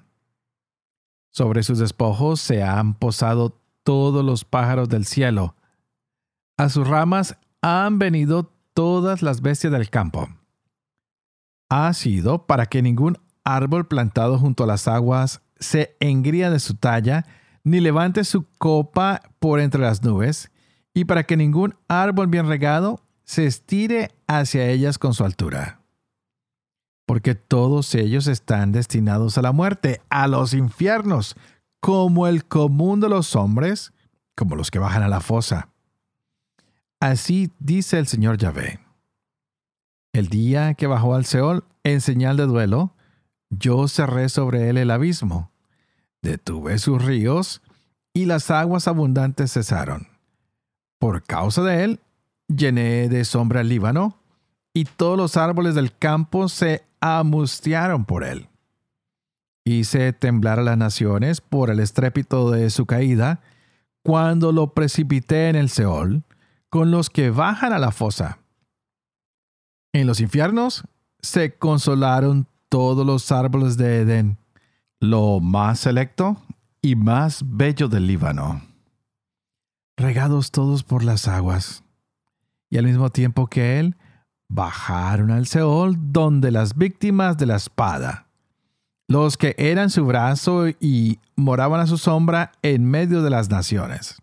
Sobre 1.31 1.63
sus 1.63 1.79
despojos 1.79 2.39
se 2.39 2.63
han 2.63 2.95
posado 2.95 3.61
todos 3.83 4.25
los 4.25 4.45
pájaros 4.45 4.89
del 4.89 5.05
cielo. 5.05 5.55
A 6.57 6.69
sus 6.69 6.88
ramas 6.88 7.38
han 7.61 7.99
venido 7.99 8.51
todas 8.73 9.21
las 9.21 9.41
bestias 9.41 9.71
del 9.71 9.89
campo. 9.89 10.29
Ha 11.69 11.93
sido 11.93 12.45
para 12.45 12.65
que 12.65 12.81
ningún 12.81 13.17
árbol 13.43 13.88
plantado 13.88 14.38
junto 14.38 14.63
a 14.63 14.67
las 14.67 14.88
aguas 14.88 15.41
se 15.59 15.95
engría 15.99 16.49
de 16.49 16.59
su 16.59 16.75
talla, 16.75 17.25
ni 17.63 17.79
levante 17.79 18.23
su 18.23 18.45
copa 18.57 19.21
por 19.39 19.59
entre 19.59 19.81
las 19.81 20.03
nubes, 20.03 20.51
y 20.93 21.05
para 21.05 21.23
que 21.23 21.38
ningún 21.38 21.75
árbol 21.88 22.27
bien 22.27 22.47
regado 22.47 23.01
se 23.29 23.45
estire 23.45 24.09
hacia 24.25 24.67
ellas 24.69 24.98
con 24.98 25.13
su 25.13 25.24
altura. 25.24 25.83
Porque 27.05 27.36
todos 27.36 27.93
ellos 27.93 28.25
están 28.25 28.71
destinados 28.71 29.38
a 29.38 29.43
la 29.43 29.51
muerte, 29.51 30.01
a 30.09 30.27
los 30.27 30.55
infiernos, 30.55 31.36
como 31.79 32.25
el 32.25 32.45
común 32.45 33.00
de 33.01 33.07
los 33.07 33.36
hombres, 33.36 33.93
como 34.36 34.55
los 34.55 34.71
que 34.71 34.79
bajan 34.79 35.03
a 35.03 35.07
la 35.07 35.21
fosa. 35.21 35.69
Así 37.00 37.51
dice 37.59 38.00
el 38.00 38.07
Señor 38.07 38.39
Yahvé. 38.39 38.79
El 40.12 40.29
día 40.29 40.74
que 40.74 40.88
bajó 40.88 41.13
al 41.13 41.25
Seol 41.25 41.65
en 41.83 42.01
señal 42.01 42.36
de 42.36 42.48
duelo, 42.48 42.95
yo 43.51 43.88
cerré 43.88 44.29
sobre 44.29 44.71
él 44.71 44.77
el 44.77 44.89
abismo, 44.89 45.51
detuve 46.24 46.79
sus 46.79 47.05
ríos 47.05 47.62
y 48.12 48.25
las 48.25 48.50
aguas 48.50 48.88
abundantes 48.88 49.53
cesaron. 49.53 50.07
Por 50.98 51.21
causa 51.21 51.62
de 51.62 51.83
él, 51.83 52.00
llené 52.50 53.08
de 53.10 53.24
sombra 53.24 53.62
el 53.62 53.70
Líbano, 53.70 54.18
y 54.74 54.86
todos 54.86 55.18
los 55.18 55.38
árboles 55.38 55.75
del 55.75 55.96
campo 55.96 56.50
se 56.50 56.84
amustiaron 57.00 58.06
por 58.06 58.24
él. 58.24 58.48
Hice 59.65 60.13
temblar 60.13 60.60
a 60.60 60.63
las 60.63 60.77
naciones 60.77 61.41
por 61.41 61.70
el 61.70 61.79
estrépito 61.79 62.51
de 62.51 62.70
su 62.70 62.86
caída, 62.86 63.41
cuando 64.03 64.51
lo 64.51 64.74
precipité 64.74 65.50
en 65.50 65.56
el 65.56 65.70
Seol, 65.70 66.24
con 66.70 66.91
los 66.91 67.10
que 67.10 67.29
bajan 67.29 67.74
a 67.74 67.79
la 67.79 67.91
fosa. 67.91 68.39
En 69.94 70.08
los 70.08 70.20
infiernos 70.20 70.84
se 71.22 71.56
consolaron 71.56 72.48
todos 72.70 73.06
los 73.06 73.32
árboles 73.32 73.77
de 73.77 74.01
Edén, 74.01 74.38
lo 75.00 75.39
más 75.39 75.79
selecto 75.79 76.38
y 76.82 76.96
más 76.96 77.44
bello 77.46 77.89
del 77.89 78.08
Líbano, 78.08 78.62
regados 79.98 80.51
todos 80.51 80.84
por 80.84 81.03
las 81.03 81.27
aguas 81.27 81.84
y 82.69 82.77
al 82.77 82.85
mismo 82.85 83.09
tiempo 83.09 83.47
que 83.47 83.79
él, 83.79 83.95
bajaron 84.49 85.31
al 85.31 85.45
Seol 85.47 85.95
donde 86.11 86.51
las 86.51 86.75
víctimas 86.75 87.38
de 87.38 87.45
la 87.45 87.55
espada, 87.55 88.27
los 89.07 89.38
que 89.38 89.55
eran 89.57 89.89
su 89.89 90.05
brazo 90.05 90.67
y 90.79 91.19
moraban 91.35 91.81
a 91.81 91.88
su 91.88 91.97
sombra 91.97 92.51
en 92.61 92.85
medio 92.85 93.21
de 93.21 93.29
las 93.29 93.49
naciones. 93.49 94.21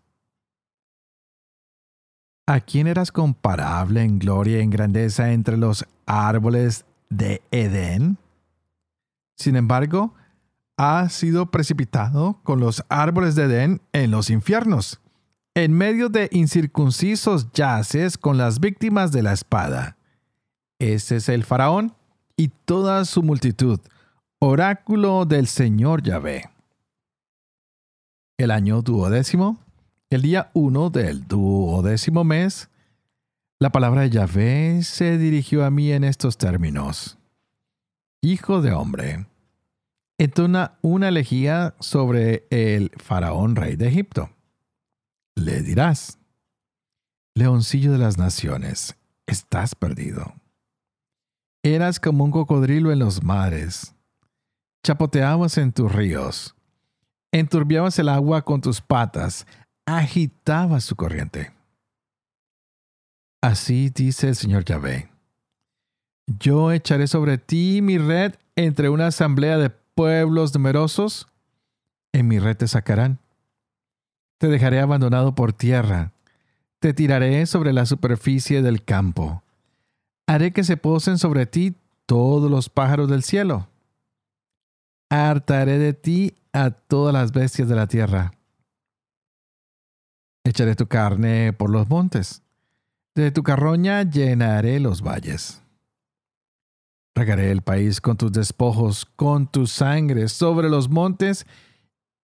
¿A 2.45 2.61
quién 2.61 2.87
eras 2.87 3.11
comparable 3.11 4.01
en 4.01 4.19
gloria 4.19 4.59
y 4.59 4.61
en 4.61 4.69
grandeza 4.69 5.33
entre 5.33 5.57
los 5.57 5.85
árboles 6.05 6.85
de 7.09 7.41
Edén? 7.51 8.17
Sin 9.35 9.57
embargo, 9.57 10.13
has 10.77 11.11
sido 11.11 11.51
precipitado 11.51 12.39
con 12.43 12.61
los 12.61 12.85
árboles 12.87 13.35
de 13.35 13.43
Edén 13.43 13.81
en 13.91 14.11
los 14.11 14.29
infiernos 14.29 15.01
en 15.57 15.73
medio 15.73 16.09
de 16.09 16.29
incircuncisos 16.33 17.51
yaces 17.51 18.19
con 18.19 18.37
las 18.37 18.59
víctimas 18.59 19.11
de 19.11 19.23
la 19.23 19.33
espada. 19.33 19.97
Ese 20.77 21.15
es 21.15 21.29
el 21.29 21.43
faraón 21.43 21.95
y 22.35 22.49
toda 22.49 23.03
su 23.05 23.23
multitud, 23.23 23.79
oráculo 24.37 25.25
del 25.25 25.47
Señor 25.47 26.03
Yahvé. 26.03 26.51
El 28.37 28.51
año 28.51 28.83
duodécimo, 28.83 29.57
el 30.11 30.21
día 30.21 30.51
uno 30.53 30.91
del 30.91 31.27
duodécimo 31.27 32.23
mes, 32.23 32.69
la 33.57 33.71
palabra 33.71 34.01
de 34.01 34.11
Yahvé 34.11 34.83
se 34.83 35.17
dirigió 35.17 35.65
a 35.65 35.71
mí 35.71 35.91
en 35.91 36.03
estos 36.03 36.37
términos. 36.37 37.17
Hijo 38.21 38.61
de 38.61 38.73
hombre, 38.73 39.25
entona 40.19 40.77
una 40.83 41.07
elegía 41.07 41.73
sobre 41.79 42.45
el 42.51 42.91
faraón 42.97 43.55
rey 43.55 43.75
de 43.75 43.87
Egipto 43.87 44.36
le 45.37 45.61
dirás, 45.61 46.17
Leoncillo 47.35 47.91
de 47.91 47.99
las 47.99 48.17
naciones, 48.17 48.95
estás 49.27 49.75
perdido. 49.75 50.33
Eras 51.63 51.99
como 51.99 52.23
un 52.23 52.31
cocodrilo 52.31 52.91
en 52.91 52.99
los 52.99 53.23
mares, 53.23 53.93
chapoteabas 54.83 55.57
en 55.59 55.71
tus 55.71 55.91
ríos, 55.91 56.55
enturbiabas 57.31 57.99
el 57.99 58.09
agua 58.09 58.43
con 58.43 58.61
tus 58.61 58.81
patas, 58.81 59.45
agitabas 59.85 60.83
su 60.83 60.95
corriente. 60.95 61.53
Así 63.41 63.91
dice 63.91 64.29
el 64.29 64.35
Señor 64.35 64.65
Yahvé. 64.65 65.11
Yo 66.25 66.71
echaré 66.71 67.05
sobre 67.07 67.37
ti 67.37 67.81
mi 67.83 67.99
red 67.99 68.33
entre 68.55 68.89
una 68.89 69.07
asamblea 69.07 69.57
de 69.59 69.69
pueblos 69.69 70.53
numerosos 70.55 71.27
en 72.13 72.27
mi 72.27 72.39
red 72.39 72.57
te 72.57 72.67
sacarán. 72.67 73.19
Te 74.37 74.47
dejaré 74.47 74.79
abandonado 74.79 75.33
por 75.33 75.53
tierra, 75.53 76.11
te 76.79 76.93
tiraré 76.93 77.45
sobre 77.45 77.73
la 77.73 77.85
superficie 77.85 78.61
del 78.61 78.83
campo. 78.83 79.43
Haré 80.27 80.51
que 80.51 80.63
se 80.63 80.77
posen 80.77 81.17
sobre 81.17 81.45
ti 81.45 81.75
todos 82.05 82.51
los 82.51 82.69
pájaros 82.69 83.09
del 83.09 83.23
cielo. 83.23 83.67
Hartaré 85.09 85.79
de 85.79 85.93
ti 85.93 86.35
a 86.53 86.71
todas 86.71 87.13
las 87.13 87.31
bestias 87.31 87.67
de 87.67 87.75
la 87.75 87.87
tierra. 87.87 88.33
Echaré 90.43 90.75
tu 90.75 90.87
carne 90.87 91.53
por 91.53 91.69
los 91.69 91.89
montes. 91.89 92.43
De 93.15 93.31
tu 93.31 93.41
carroña 93.41 94.03
llenaré 94.03 94.79
los 94.79 95.01
valles. 95.01 95.61
Regaré 97.15 97.51
el 97.51 97.63
país 97.63 97.99
con 97.99 98.15
tus 98.15 98.31
despojos, 98.31 99.05
con 99.05 99.47
tu 99.47 99.65
sangre 99.65 100.27
sobre 100.27 100.69
los 100.69 100.87
montes, 100.87 101.47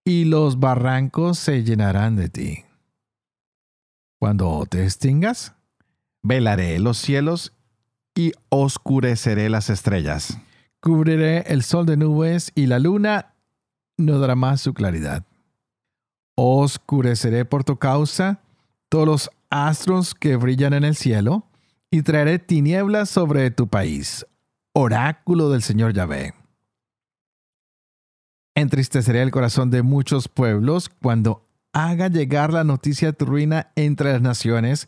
y 0.06 0.26
los 0.26 0.60
barrancos 0.60 1.40
se 1.40 1.64
llenarán 1.64 2.16
de 2.16 2.30
ti. 2.30 2.64
Cuando 4.20 4.66
te 4.70 4.84
extingas, 4.84 5.54
velaré 6.22 6.80
los 6.80 6.98
cielos 6.98 7.54
y 8.16 8.34
oscureceré 8.50 9.50
las 9.50 9.70
estrellas. 9.70 10.38
Cubriré 10.82 11.42
el 11.48 11.64
sol 11.64 11.86
de 11.86 11.98
nubes 11.98 12.52
y 12.56 12.66
la 12.68 12.80
luna 12.80 13.34
no 13.98 14.20
dará 14.20 14.36
más 14.36 14.62
su 14.62 14.74
claridad. 14.74 15.26
Oscureceré 16.36 17.46
por 17.46 17.64
tu 17.64 17.78
causa 17.78 18.40
todos 18.90 19.06
los 19.08 19.30
astros 19.50 20.14
que 20.16 20.36
brillan 20.36 20.74
en 20.74 20.84
el 20.84 20.96
cielo 20.96 21.46
y 21.92 22.02
traeré 22.02 22.40
tinieblas 22.40 23.10
sobre 23.10 23.52
tu 23.52 23.68
país. 23.68 24.26
Oráculo 24.74 25.50
del 25.50 25.62
Señor 25.62 25.94
Yahvé. 25.94 26.34
Entristeceré 28.56 29.22
el 29.22 29.32
corazón 29.32 29.72
de 29.72 29.82
muchos 29.82 30.28
pueblos 30.28 30.90
cuando 30.90 31.46
haga 31.74 32.08
llegar 32.08 32.54
la 32.54 32.64
noticia 32.64 33.10
de 33.10 33.14
tu 33.14 33.26
ruina 33.26 33.72
entre 33.76 34.14
las 34.14 34.22
naciones 34.22 34.88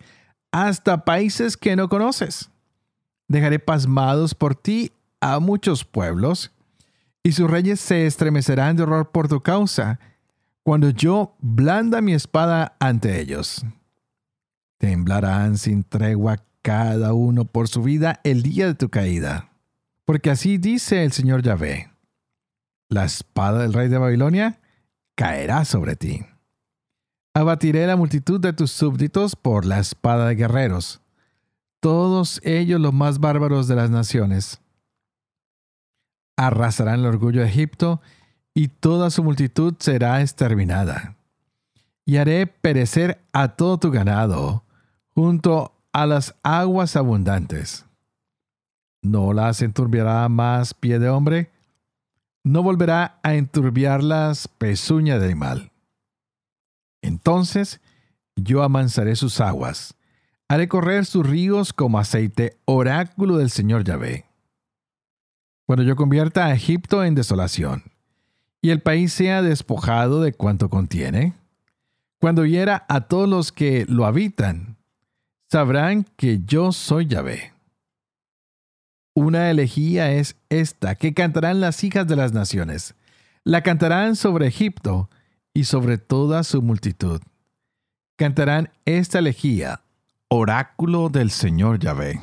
hasta 0.51 1.03
países 1.03 1.57
que 1.57 1.75
no 1.75 1.89
conoces. 1.89 2.49
Dejaré 3.27 3.59
pasmados 3.59 4.35
por 4.35 4.55
ti 4.55 4.91
a 5.19 5.39
muchos 5.39 5.83
pueblos 5.83 6.51
y 7.23 7.31
sus 7.31 7.49
reyes 7.49 7.79
se 7.79 8.05
estremecerán 8.05 8.75
de 8.75 8.83
horror 8.83 9.09
por 9.09 9.27
tu 9.27 9.41
causa 9.41 9.99
cuando 10.61 10.91
yo 10.91 11.35
blanda 11.39 12.01
mi 12.01 12.13
espada 12.13 12.75
ante 12.79 13.19
ellos. 13.19 13.65
Temblarán 14.77 15.57
sin 15.57 15.83
tregua 15.83 16.43
cada 16.61 17.13
uno 17.13 17.45
por 17.45 17.67
su 17.67 17.81
vida 17.81 18.19
el 18.23 18.43
día 18.43 18.67
de 18.67 18.75
tu 18.75 18.89
caída. 18.89 19.49
Porque 20.05 20.29
así 20.29 20.57
dice 20.57 21.03
el 21.03 21.11
Señor 21.11 21.41
Yahvé, 21.41 21.89
la 22.89 23.05
espada 23.05 23.63
del 23.63 23.73
rey 23.73 23.87
de 23.87 23.97
Babilonia 23.97 24.59
caerá 25.15 25.65
sobre 25.65 25.95
ti. 25.95 26.25
Abatiré 27.33 27.85
la 27.87 27.95
multitud 27.95 28.39
de 28.39 28.53
tus 28.53 28.71
súbditos 28.71 29.35
por 29.35 29.65
la 29.65 29.79
espada 29.79 30.27
de 30.27 30.35
guerreros, 30.35 31.01
todos 31.85 32.41
ellos 32.43 32.81
los 32.81 32.93
más 32.93 33.19
bárbaros 33.19 33.67
de 33.67 33.75
las 33.75 33.89
naciones. 33.89 34.59
Arrasarán 36.37 37.01
el 37.01 37.05
orgullo 37.05 37.41
de 37.41 37.47
Egipto 37.47 38.01
y 38.55 38.69
toda 38.69 39.09
su 39.11 39.23
multitud 39.23 39.75
será 39.79 40.21
exterminada. 40.21 41.15
Y 42.03 42.17
haré 42.17 42.47
perecer 42.47 43.21
a 43.33 43.49
todo 43.49 43.77
tu 43.77 43.91
ganado 43.91 44.63
junto 45.13 45.73
a 45.91 46.05
las 46.05 46.35
aguas 46.41 46.95
abundantes. 46.95 47.85
No 49.01 49.33
las 49.33 49.61
enturbiará 49.61 50.27
más 50.27 50.73
pie 50.73 50.97
de 50.97 51.09
hombre, 51.09 51.51
no 52.45 52.61
volverá 52.61 53.19
a 53.23 53.33
enturbiarlas 53.33 54.47
pezuña 54.47 55.17
de 55.17 55.25
animal. 55.25 55.71
Entonces 57.01 57.81
yo 58.35 58.61
amansaré 58.61 59.15
sus 59.15 59.41
aguas, 59.41 59.95
haré 60.47 60.67
correr 60.67 61.05
sus 61.05 61.25
ríos 61.25 61.73
como 61.73 61.97
aceite, 61.97 62.59
oráculo 62.65 63.37
del 63.37 63.49
Señor 63.49 63.83
Yahvé. 63.83 64.25
Cuando 65.65 65.83
yo 65.83 65.95
convierta 65.95 66.45
a 66.45 66.53
Egipto 66.53 67.03
en 67.03 67.15
desolación, 67.15 67.83
y 68.61 68.69
el 68.69 68.79
país 68.79 69.11
sea 69.11 69.41
despojado 69.41 70.21
de 70.21 70.33
cuanto 70.33 70.69
contiene, 70.69 71.33
cuando 72.19 72.45
hiera 72.45 72.85
a 72.89 73.01
todos 73.01 73.27
los 73.27 73.51
que 73.51 73.85
lo 73.89 74.05
habitan, 74.05 74.77
sabrán 75.49 76.05
que 76.15 76.41
yo 76.45 76.71
soy 76.71 77.07
Yahvé. 77.07 77.54
Una 79.17 79.49
elegía 79.49 80.11
es 80.11 80.35
esta 80.49 80.95
que 80.95 81.13
cantarán 81.13 81.61
las 81.61 81.85
hijas 81.85 82.05
de 82.05 82.17
las 82.17 82.33
naciones. 82.33 82.95
La 83.45 83.61
cantarán 83.63 84.17
sobre 84.17 84.47
Egipto 84.47 85.09
y 85.53 85.63
sobre 85.63 85.97
toda 85.97 86.43
su 86.43 86.61
multitud. 86.61 87.21
Cantarán 88.17 88.71
esta 88.83 89.19
elegía, 89.19 89.79
oráculo 90.27 91.07
del 91.07 91.31
Señor 91.31 91.79
Yahvé. 91.79 92.19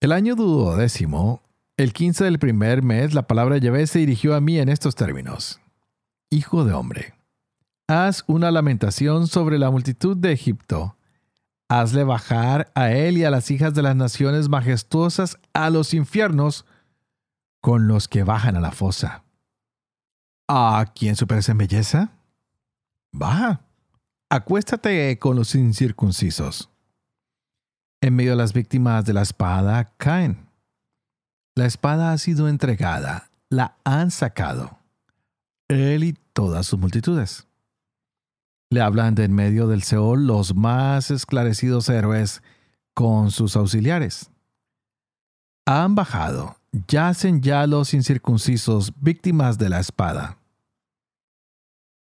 El 0.00 0.12
año 0.12 0.36
duodécimo, 0.36 1.42
el 1.76 1.92
quince 1.92 2.22
del 2.22 2.38
primer 2.38 2.84
mes, 2.84 3.14
la 3.14 3.26
palabra 3.26 3.58
Yahvé 3.58 3.88
se 3.88 3.98
dirigió 3.98 4.36
a 4.36 4.40
mí 4.40 4.60
en 4.60 4.68
estos 4.68 4.94
términos. 4.94 5.60
Hijo 6.30 6.64
de 6.64 6.72
hombre, 6.72 7.14
haz 7.88 8.22
una 8.28 8.52
lamentación 8.52 9.26
sobre 9.26 9.58
la 9.58 9.72
multitud 9.72 10.16
de 10.16 10.30
Egipto 10.30 10.94
hazle 11.70 12.02
bajar 12.02 12.72
a 12.74 12.90
él 12.90 13.16
y 13.16 13.24
a 13.24 13.30
las 13.30 13.50
hijas 13.52 13.72
de 13.74 13.82
las 13.82 13.94
naciones 13.94 14.48
majestuosas 14.48 15.38
a 15.52 15.70
los 15.70 15.94
infiernos 15.94 16.66
con 17.60 17.86
los 17.86 18.08
que 18.08 18.24
bajan 18.24 18.56
a 18.56 18.60
la 18.60 18.72
fosa. 18.72 19.22
¿A 20.48 20.84
quién 20.96 21.14
superas 21.14 21.48
en 21.48 21.58
belleza? 21.58 22.10
Baja, 23.12 23.60
acuéstate 24.28 25.16
con 25.20 25.36
los 25.36 25.54
incircuncisos. 25.54 26.70
En 28.00 28.16
medio 28.16 28.32
de 28.32 28.38
las 28.38 28.52
víctimas 28.52 29.04
de 29.04 29.12
la 29.12 29.22
espada 29.22 29.92
caen. 29.96 30.48
La 31.54 31.66
espada 31.66 32.10
ha 32.10 32.18
sido 32.18 32.48
entregada, 32.48 33.30
la 33.48 33.76
han 33.84 34.10
sacado. 34.10 34.78
Él 35.68 36.02
y 36.02 36.16
todas 36.32 36.66
sus 36.66 36.80
multitudes. 36.80 37.46
Le 38.72 38.80
hablan 38.80 39.16
de 39.16 39.24
en 39.24 39.32
medio 39.32 39.66
del 39.66 39.82
Seol 39.82 40.28
los 40.28 40.54
más 40.54 41.10
esclarecidos 41.10 41.88
héroes 41.88 42.40
con 42.94 43.32
sus 43.32 43.56
auxiliares. 43.56 44.30
Han 45.66 45.96
bajado, 45.96 46.56
yacen 46.86 47.42
ya 47.42 47.66
los 47.66 47.94
incircuncisos 47.94 48.92
víctimas 49.00 49.58
de 49.58 49.70
la 49.70 49.80
espada. 49.80 50.38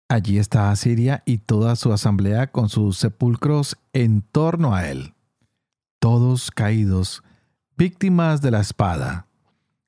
Allí 0.10 0.40
está 0.40 0.72
Asiria 0.72 1.24
y 1.26 1.38
toda 1.38 1.78
su 1.78 1.94
asamblea 1.94 2.48
con 2.48 2.68
sus 2.68 2.98
sepulcros 2.98 3.78
en 3.94 4.22
torno 4.22 4.76
a 4.76 4.90
él, 4.90 5.14
todos 6.00 6.52
caídos, 6.52 7.24
víctimas 7.78 8.42
de 8.42 8.52
la 8.52 8.60
espada. 8.60 9.26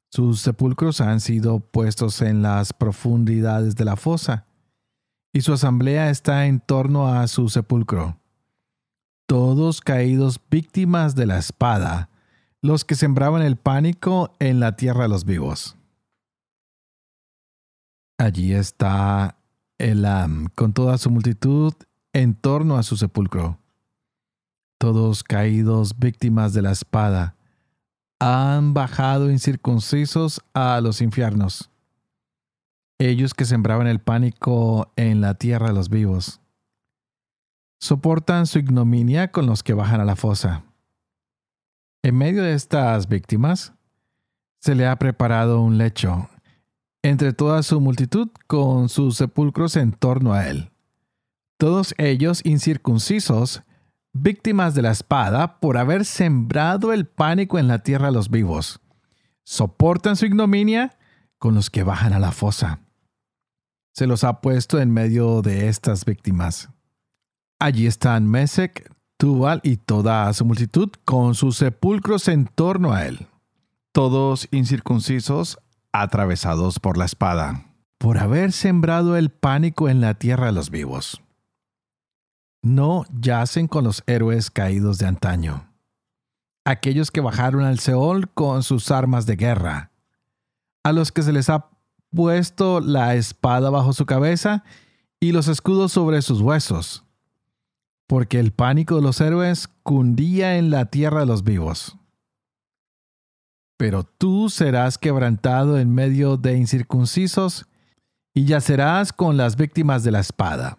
Sus 0.10 0.40
sepulcros 0.40 1.02
han 1.02 1.20
sido 1.20 1.60
puestos 1.60 2.22
en 2.22 2.42
las 2.42 2.72
profundidades 2.72 3.76
de 3.76 3.84
la 3.84 3.98
fosa 3.98 4.46
y 5.34 5.42
su 5.42 5.52
asamblea 5.52 6.12
está 6.12 6.46
en 6.46 6.60
torno 6.60 7.08
a 7.08 7.28
su 7.28 7.50
sepulcro. 7.50 8.20
Todos 9.26 9.82
caídos 9.82 10.40
víctimas 10.50 11.16
de 11.16 11.26
la 11.26 11.40
espada, 11.40 12.10
los 12.62 12.86
que 12.86 12.96
sembraban 12.96 13.42
el 13.42 13.58
pánico 13.58 14.36
en 14.40 14.60
la 14.60 14.76
tierra 14.76 15.04
de 15.04 15.10
los 15.10 15.26
vivos. 15.26 15.76
Allí 18.20 18.54
está 18.54 19.38
Elam 19.80 20.50
con 20.54 20.72
toda 20.72 21.00
su 21.00 21.10
multitud 21.10 21.74
en 22.14 22.36
torno 22.36 22.78
a 22.78 22.84
su 22.84 22.96
sepulcro. 22.96 23.58
Todos 24.78 25.24
caídos 25.24 25.98
víctimas 25.98 26.54
de 26.54 26.62
la 26.62 26.72
espada, 26.72 27.36
han 28.20 28.74
bajado 28.74 29.32
incircuncisos 29.32 30.42
a 30.54 30.80
los 30.80 31.02
infiernos 31.02 31.73
ellos 33.00 33.34
que 33.34 33.46
sembraban 33.46 33.88
el 33.88 34.00
pánico 34.00 34.92
en 34.96 35.22
la 35.22 35.36
tierra 35.36 35.68
de 35.68 35.74
los 35.74 35.90
vivos. 35.90 36.42
Soportan 37.80 38.48
su 38.48 38.60
ignominia 38.60 39.32
con 39.32 39.46
los 39.46 39.64
que 39.64 39.74
bajan 39.74 40.00
a 40.00 40.06
la 40.06 40.16
fosa. 40.16 40.64
En 42.04 42.16
medio 42.16 42.44
de 42.44 42.54
estas 42.54 43.08
víctimas, 43.08 43.74
se 44.60 44.76
le 44.76 44.88
ha 44.88 44.98
preparado 44.98 45.62
un 45.62 45.78
lecho, 45.78 46.30
entre 47.02 47.34
toda 47.34 47.64
su 47.64 47.82
multitud 47.82 48.30
con 48.48 48.88
sus 48.88 49.18
sepulcros 49.18 49.76
en 49.76 49.92
torno 49.92 50.34
a 50.34 50.48
él. 50.48 50.72
Todos 51.58 51.94
ellos 51.98 52.42
incircuncisos, 52.46 53.64
víctimas 54.14 54.76
de 54.76 54.82
la 54.82 54.92
espada 54.92 55.60
por 55.60 55.78
haber 55.78 56.06
sembrado 56.06 56.94
el 56.94 57.06
pánico 57.06 57.60
en 57.60 57.68
la 57.68 57.80
tierra 57.80 58.08
de 58.08 58.14
los 58.14 58.30
vivos. 58.30 58.80
Soportan 59.44 60.16
su 60.16 60.26
ignominia 60.26 60.98
con 61.38 61.56
los 61.56 61.70
que 61.70 61.84
bajan 61.84 62.14
a 62.14 62.20
la 62.20 62.32
fosa 62.32 62.83
se 63.94 64.08
los 64.08 64.24
ha 64.24 64.42
puesto 64.42 64.80
en 64.80 64.92
medio 64.92 65.42
de 65.42 65.70
estas 65.70 66.04
víctimas. 66.04 66.70
Allí 67.60 67.88
están 67.88 68.28
Mesec, 68.28 68.92
Tubal 69.18 69.62
y 69.64 69.78
toda 69.78 70.34
su 70.34 70.44
multitud 70.44 70.90
con 71.06 71.36
sus 71.36 71.58
sepulcros 71.58 72.28
en 72.28 72.46
torno 72.48 72.92
a 72.92 73.06
él, 73.06 73.28
todos 73.94 74.50
incircuncisos, 74.52 75.60
atravesados 75.94 76.80
por 76.80 76.98
la 76.98 77.06
espada. 77.06 77.66
por 78.00 78.18
haber 78.18 78.52
sembrado 78.52 79.16
el 79.16 79.30
pánico 79.30 79.88
en 79.88 80.02
la 80.02 80.16
tierra 80.16 80.48
de 80.48 80.52
los 80.52 80.70
vivos. 80.70 81.22
No 82.62 83.06
yacen 83.18 83.70
con 83.70 83.86
los 83.86 84.04
héroes 84.08 84.52
caídos 84.52 84.98
de 84.98 85.06
antaño, 85.06 85.70
aquellos 86.66 87.12
que 87.12 87.22
bajaron 87.22 87.64
al 87.64 87.80
Seol 87.80 88.30
con 88.30 88.64
sus 88.64 88.92
armas 88.92 89.26
de 89.26 89.38
guerra, 89.38 89.92
a 90.84 90.92
los 90.92 91.14
que 91.14 91.22
se 91.22 91.32
les 91.32 91.50
ha 91.50 91.70
puesto 92.14 92.80
la 92.80 93.16
espada 93.16 93.70
bajo 93.70 93.94
su 93.94 94.06
cabeza 94.06 94.64
y 95.20 95.32
los 95.32 95.48
escudos 95.48 95.92
sobre 95.92 96.22
sus 96.22 96.42
huesos, 96.42 97.04
porque 98.08 98.40
el 98.40 98.52
pánico 98.52 98.96
de 98.96 99.02
los 99.02 99.22
héroes 99.22 99.70
cundía 99.84 100.58
en 100.58 100.70
la 100.70 100.86
tierra 100.86 101.22
de 101.22 101.26
los 101.26 101.44
vivos. 101.44 101.98
Pero 103.78 104.04
tú 104.04 104.50
serás 104.50 104.98
quebrantado 104.98 105.80
en 105.80 105.94
medio 105.94 106.38
de 106.38 106.58
incircuncisos 106.58 107.66
y 108.34 108.46
yacerás 108.46 109.14
con 109.14 109.38
las 109.38 109.56
víctimas 109.56 110.04
de 110.04 110.12
la 110.12 110.20
espada. 110.20 110.78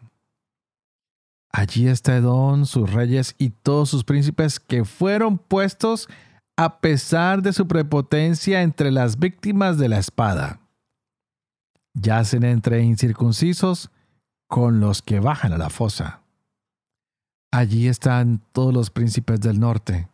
Allí 1.52 1.86
está 1.86 2.16
Edom, 2.16 2.64
sus 2.64 2.92
reyes 2.92 3.34
y 3.38 3.50
todos 3.50 3.88
sus 3.88 4.04
príncipes 4.04 4.58
que 4.58 4.84
fueron 4.84 5.38
puestos 5.38 6.08
a 6.56 6.80
pesar 6.80 7.42
de 7.42 7.52
su 7.52 7.66
prepotencia 7.66 8.62
entre 8.62 8.90
las 8.90 9.18
víctimas 9.18 9.78
de 9.78 9.88
la 9.88 9.98
espada. 9.98 10.63
Yacen 11.94 12.44
entre 12.44 12.82
incircuncisos 12.82 13.90
con 14.48 14.80
los 14.80 15.02
que 15.02 15.20
bajan 15.20 15.52
a 15.52 15.58
la 15.58 15.70
fosa. 15.70 16.20
Allí 17.50 17.86
están 17.86 18.42
todos 18.52 18.74
los 18.74 18.90
príncipes 18.90 19.40
del 19.40 19.60
norte, 19.60 20.08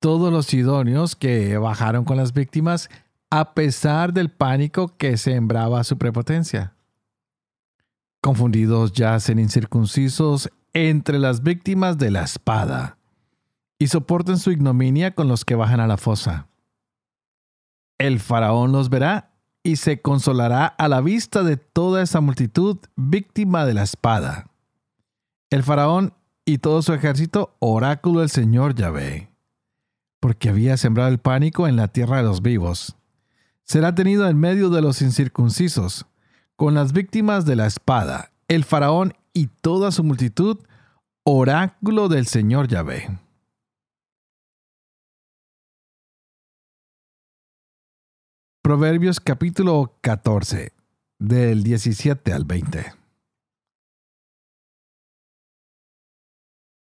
todos 0.00 0.32
los 0.32 0.46
sidonios 0.46 1.16
que 1.16 1.56
bajaron 1.56 2.04
con 2.04 2.18
las 2.18 2.32
víctimas 2.32 2.90
a 3.30 3.54
pesar 3.54 4.12
del 4.12 4.30
pánico 4.30 4.96
que 4.96 5.16
sembraba 5.16 5.84
su 5.84 5.98
prepotencia. 5.98 6.74
Confundidos 8.20 8.92
yacen 8.92 9.38
incircuncisos 9.38 10.50
entre 10.72 11.18
las 11.18 11.42
víctimas 11.42 11.98
de 11.98 12.10
la 12.10 12.22
espada 12.22 12.98
y 13.78 13.86
soporten 13.88 14.38
su 14.38 14.50
ignominia 14.50 15.14
con 15.14 15.28
los 15.28 15.44
que 15.44 15.54
bajan 15.54 15.80
a 15.80 15.86
la 15.86 15.96
fosa. 15.96 16.48
El 17.98 18.20
faraón 18.20 18.72
los 18.72 18.90
verá 18.90 19.30
y 19.62 19.76
se 19.76 20.00
consolará 20.00 20.66
a 20.66 20.88
la 20.88 21.00
vista 21.00 21.42
de 21.42 21.56
toda 21.56 22.02
esa 22.02 22.20
multitud 22.20 22.78
víctima 22.96 23.66
de 23.66 23.74
la 23.74 23.82
espada. 23.82 24.50
El 25.50 25.62
faraón 25.62 26.14
y 26.44 26.58
todo 26.58 26.82
su 26.82 26.92
ejército, 26.92 27.56
oráculo 27.58 28.20
del 28.20 28.30
Señor 28.30 28.74
Yahvé, 28.74 29.30
porque 30.20 30.48
había 30.48 30.76
sembrado 30.76 31.10
el 31.10 31.18
pánico 31.18 31.68
en 31.68 31.76
la 31.76 31.88
tierra 31.88 32.18
de 32.18 32.22
los 32.22 32.42
vivos 32.42 32.98
será 33.68 33.94
tenido 33.94 34.26
en 34.28 34.38
medio 34.38 34.70
de 34.70 34.80
los 34.80 35.02
incircuncisos, 35.02 36.06
con 36.56 36.74
las 36.74 36.92
víctimas 36.92 37.44
de 37.44 37.54
la 37.54 37.66
espada, 37.66 38.32
el 38.48 38.64
faraón 38.64 39.12
y 39.34 39.48
toda 39.48 39.92
su 39.92 40.02
multitud, 40.02 40.58
oráculo 41.22 42.08
del 42.08 42.26
Señor 42.26 42.66
Yahvé. 42.66 43.18
Proverbios 48.68 49.18
capítulo 49.18 49.96
14, 50.02 50.74
del 51.18 51.62
17 51.62 52.34
al 52.34 52.44
20. 52.44 52.92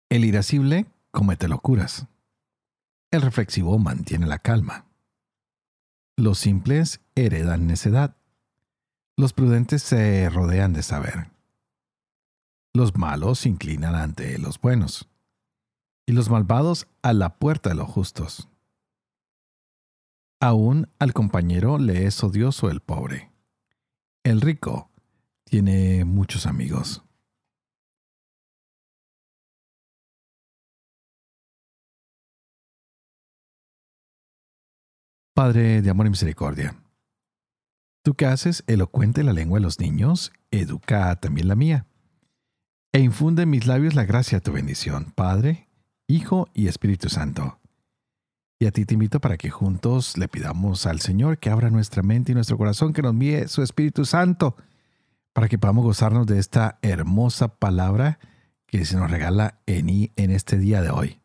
El 0.08 0.24
irascible 0.24 0.86
comete 1.10 1.46
locuras. 1.46 2.06
El 3.10 3.20
reflexivo 3.20 3.78
mantiene 3.78 4.26
la 4.26 4.38
calma. 4.38 4.86
Los 6.16 6.38
simples 6.38 7.02
heredan 7.16 7.66
necedad. 7.66 8.16
Los 9.18 9.34
prudentes 9.34 9.82
se 9.82 10.30
rodean 10.30 10.72
de 10.72 10.82
saber. 10.82 11.32
Los 12.72 12.96
malos 12.96 13.40
se 13.40 13.50
inclinan 13.50 13.94
ante 13.94 14.38
los 14.38 14.58
buenos. 14.58 15.10
Y 16.06 16.12
los 16.12 16.30
malvados 16.30 16.86
a 17.02 17.12
la 17.12 17.36
puerta 17.36 17.68
de 17.68 17.74
los 17.74 17.90
justos. 17.90 18.48
Aún 20.40 20.88
al 20.98 21.12
compañero 21.12 21.78
le 21.78 22.06
es 22.06 22.22
odioso 22.22 22.70
el 22.70 22.80
pobre. 22.80 23.30
El 24.24 24.40
rico 24.40 24.90
tiene 25.44 26.04
muchos 26.04 26.46
amigos. 26.46 27.04
Padre 35.34 35.82
de 35.82 35.90
amor 35.90 36.06
y 36.06 36.10
misericordia, 36.10 36.76
tú 38.04 38.14
que 38.14 38.26
haces 38.26 38.62
elocuente 38.68 39.24
la 39.24 39.32
lengua 39.32 39.58
de 39.58 39.64
los 39.64 39.80
niños, 39.80 40.32
educa 40.52 41.16
también 41.16 41.48
la 41.48 41.56
mía, 41.56 41.88
e 42.92 43.00
infunde 43.00 43.42
en 43.42 43.50
mis 43.50 43.66
labios 43.66 43.94
la 43.94 44.04
gracia 44.04 44.38
de 44.38 44.42
tu 44.42 44.52
bendición, 44.52 45.12
Padre, 45.16 45.68
Hijo 46.06 46.48
y 46.54 46.68
Espíritu 46.68 47.08
Santo. 47.08 47.58
Y 48.58 48.66
a 48.66 48.70
ti 48.70 48.84
te 48.84 48.94
invito 48.94 49.20
para 49.20 49.36
que 49.36 49.50
juntos 49.50 50.16
le 50.16 50.28
pidamos 50.28 50.86
al 50.86 51.00
Señor 51.00 51.38
que 51.38 51.50
abra 51.50 51.70
nuestra 51.70 52.02
mente 52.02 52.32
y 52.32 52.34
nuestro 52.34 52.56
corazón, 52.56 52.92
que 52.92 53.02
nos 53.02 53.12
envíe 53.12 53.48
su 53.48 53.62
Espíritu 53.62 54.04
Santo, 54.04 54.56
para 55.32 55.48
que 55.48 55.58
podamos 55.58 55.84
gozarnos 55.84 56.26
de 56.26 56.38
esta 56.38 56.78
hermosa 56.82 57.48
palabra 57.48 58.18
que 58.66 58.84
se 58.84 58.96
nos 58.96 59.10
regala 59.10 59.60
en, 59.66 60.10
en 60.16 60.30
este 60.30 60.58
día 60.58 60.82
de 60.82 60.90
hoy. 60.90 61.20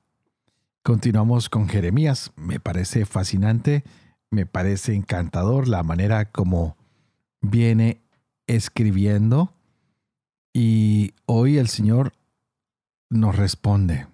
Continuamos 0.81 1.49
con 1.49 1.69
Jeremías. 1.69 2.31
Me 2.35 2.59
parece 2.59 3.05
fascinante, 3.05 3.83
me 4.31 4.45
parece 4.45 4.95
encantador 4.95 5.67
la 5.67 5.83
manera 5.83 6.31
como 6.31 6.77
viene 7.41 8.01
escribiendo. 8.47 9.53
Y 10.53 11.13
hoy 11.25 11.57
el 11.57 11.67
Señor 11.67 12.13
nos 13.09 13.35
responde. 13.35 14.07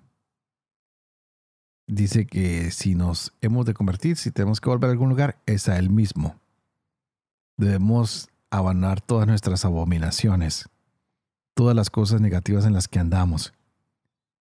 Dice 1.88 2.26
que 2.26 2.72
si 2.72 2.96
nos 2.96 3.34
hemos 3.42 3.66
de 3.66 3.74
convertir, 3.74 4.18
si 4.18 4.32
tenemos 4.32 4.60
que 4.60 4.70
volver 4.70 4.90
a 4.90 4.94
algún 4.94 5.10
lugar, 5.10 5.38
es 5.46 5.70
a 5.70 5.78
Él 5.78 5.90
mismo. 5.90 6.36
Debemos 7.58 8.30
abandonar 8.50 9.02
todas 9.02 9.28
nuestras 9.28 9.66
abominaciones, 9.66 10.70
todas 11.54 11.76
las 11.76 11.90
cosas 11.90 12.22
negativas 12.22 12.66
en 12.66 12.74
las 12.74 12.88
que 12.88 13.00
andamos. 13.00 13.54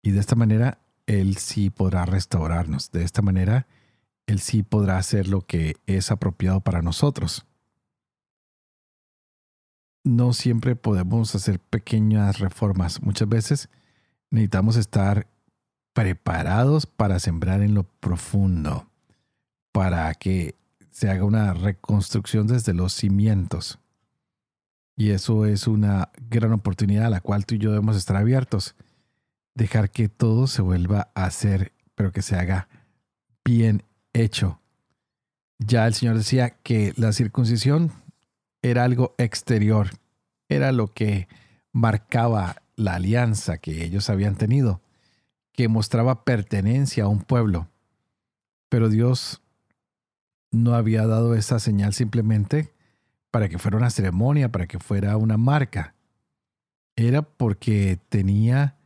Y 0.02 0.10
de 0.10 0.20
esta 0.20 0.34
manera 0.34 0.78
él 1.10 1.38
sí 1.38 1.70
podrá 1.70 2.06
restaurarnos. 2.06 2.92
De 2.92 3.02
esta 3.02 3.20
manera, 3.20 3.66
Él 4.26 4.38
sí 4.38 4.62
podrá 4.62 4.96
hacer 4.96 5.26
lo 5.26 5.40
que 5.40 5.74
es 5.86 6.12
apropiado 6.12 6.60
para 6.60 6.82
nosotros. 6.82 7.46
No 10.04 10.32
siempre 10.32 10.76
podemos 10.76 11.34
hacer 11.34 11.58
pequeñas 11.58 12.38
reformas. 12.38 13.02
Muchas 13.02 13.28
veces 13.28 13.70
necesitamos 14.30 14.76
estar 14.76 15.26
preparados 16.00 16.86
para 16.86 17.18
sembrar 17.18 17.60
en 17.60 17.74
lo 17.74 17.82
profundo, 17.82 18.88
para 19.70 20.14
que 20.14 20.54
se 20.90 21.10
haga 21.10 21.24
una 21.24 21.52
reconstrucción 21.52 22.46
desde 22.46 22.72
los 22.72 22.94
cimientos. 22.94 23.78
Y 24.96 25.10
eso 25.10 25.44
es 25.44 25.66
una 25.66 26.08
gran 26.30 26.54
oportunidad 26.54 27.04
a 27.04 27.10
la 27.10 27.20
cual 27.20 27.44
tú 27.44 27.56
y 27.56 27.58
yo 27.58 27.70
debemos 27.70 27.98
estar 27.98 28.16
abiertos 28.16 28.76
dejar 29.54 29.90
que 29.90 30.08
todo 30.08 30.46
se 30.46 30.62
vuelva 30.62 31.10
a 31.14 31.24
hacer, 31.24 31.72
pero 31.94 32.12
que 32.12 32.22
se 32.22 32.34
haga 32.34 32.68
bien 33.44 33.82
hecho. 34.14 34.58
Ya 35.58 35.86
el 35.86 35.92
Señor 35.92 36.16
decía 36.16 36.48
que 36.62 36.94
la 36.96 37.12
circuncisión 37.12 37.92
era 38.62 38.84
algo 38.84 39.14
exterior, 39.18 39.90
era 40.48 40.72
lo 40.72 40.94
que 40.94 41.28
marcaba 41.72 42.62
la 42.74 42.94
alianza 42.94 43.58
que 43.58 43.84
ellos 43.84 44.08
habían 44.08 44.36
tenido, 44.36 44.80
que 45.60 45.68
mostraba 45.68 46.24
pertenencia 46.24 47.04
a 47.04 47.08
un 47.08 47.20
pueblo. 47.20 47.68
Pero 48.70 48.88
Dios 48.88 49.42
no 50.50 50.74
había 50.74 51.06
dado 51.06 51.34
esa 51.34 51.58
señal 51.58 51.92
simplemente 51.92 52.72
para 53.30 53.50
que 53.50 53.58
fuera 53.58 53.76
una 53.76 53.90
ceremonia, 53.90 54.50
para 54.50 54.66
que 54.66 54.78
fuera 54.78 55.18
una 55.18 55.36
marca. 55.36 55.94
Era 56.96 57.20
porque 57.20 58.00
tenía 58.08 58.78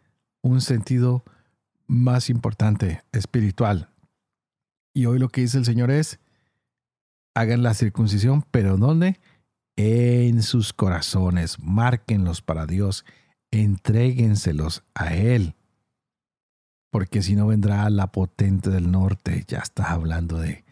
un 0.43 0.61
sentido 0.61 1.23
más 1.87 2.29
importante, 2.29 3.05
espiritual. 3.13 3.89
Y 4.93 5.07
hoy 5.07 5.21
lo 5.21 5.29
que 5.29 5.43
dice 5.43 5.59
el 5.59 5.65
Señor 5.65 5.93
es, 5.93 6.19
hagan 7.35 7.63
la 7.63 7.75
circuncisión, 7.75 8.45
pero 8.51 8.79
¿dónde? 8.79 9.21
En 9.77 10.43
sus 10.43 10.73
corazones, 10.73 11.57
márquenlos 11.61 12.43
para 12.43 12.67
Dios, 12.67 13.05
entréguenselos 13.53 14.83
a 14.93 15.15
Él. 15.15 15.55
Porque 16.95 17.23
si 17.23 17.35
no 17.35 17.49
vendrá 17.49 17.91
la 17.91 18.13
potente 18.13 18.71
del 18.71 18.93
norte, 18.93 19.45
ya 19.49 19.59
estás 19.59 19.89
hablando 19.89 20.39
de 20.39 20.65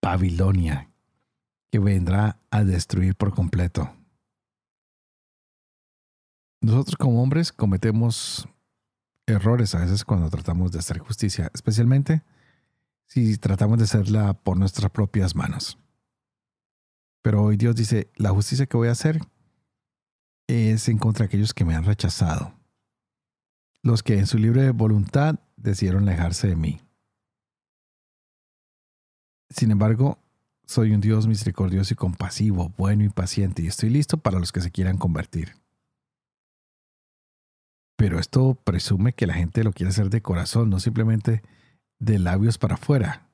Babilonia, 0.00 0.88
que 1.72 1.80
vendrá 1.80 2.38
a 2.52 2.62
destruir 2.62 3.16
por 3.16 3.34
completo. 3.34 3.92
Nosotros 6.60 6.94
como 6.94 7.20
hombres 7.20 7.50
cometemos 7.50 8.48
errores 9.26 9.74
a 9.74 9.80
veces 9.80 10.04
cuando 10.04 10.30
tratamos 10.30 10.70
de 10.70 10.78
hacer 10.78 11.00
justicia, 11.00 11.50
especialmente 11.52 12.22
si 13.08 13.36
tratamos 13.36 13.78
de 13.78 13.84
hacerla 13.86 14.34
por 14.34 14.56
nuestras 14.56 14.92
propias 14.92 15.34
manos. 15.34 15.76
Pero 17.20 17.42
hoy 17.42 17.56
Dios 17.56 17.74
dice, 17.74 18.12
la 18.14 18.30
justicia 18.30 18.66
que 18.66 18.76
voy 18.76 18.86
a 18.86 18.92
hacer 18.92 19.22
es 20.46 20.88
en 20.88 20.98
contra 20.98 21.24
de 21.24 21.26
aquellos 21.26 21.52
que 21.52 21.64
me 21.64 21.74
han 21.74 21.82
rechazado, 21.82 22.57
los 23.88 24.02
que 24.02 24.18
en 24.18 24.26
su 24.26 24.38
libre 24.38 24.70
voluntad 24.70 25.40
decidieron 25.56 26.02
alejarse 26.02 26.46
de 26.46 26.56
mí. 26.56 26.80
Sin 29.50 29.70
embargo, 29.70 30.18
soy 30.66 30.92
un 30.92 31.00
Dios 31.00 31.26
misericordioso 31.26 31.94
y 31.94 31.96
compasivo, 31.96 32.72
bueno 32.76 33.02
y 33.04 33.08
paciente, 33.08 33.62
y 33.62 33.66
estoy 33.66 33.88
listo 33.88 34.18
para 34.18 34.38
los 34.38 34.52
que 34.52 34.60
se 34.60 34.70
quieran 34.70 34.98
convertir. 34.98 35.54
Pero 37.96 38.18
esto 38.18 38.54
presume 38.62 39.14
que 39.14 39.26
la 39.26 39.32
gente 39.32 39.64
lo 39.64 39.72
quiere 39.72 39.90
hacer 39.90 40.10
de 40.10 40.20
corazón, 40.20 40.68
no 40.68 40.80
simplemente 40.80 41.42
de 41.98 42.18
labios 42.18 42.58
para 42.58 42.74
afuera. 42.74 43.26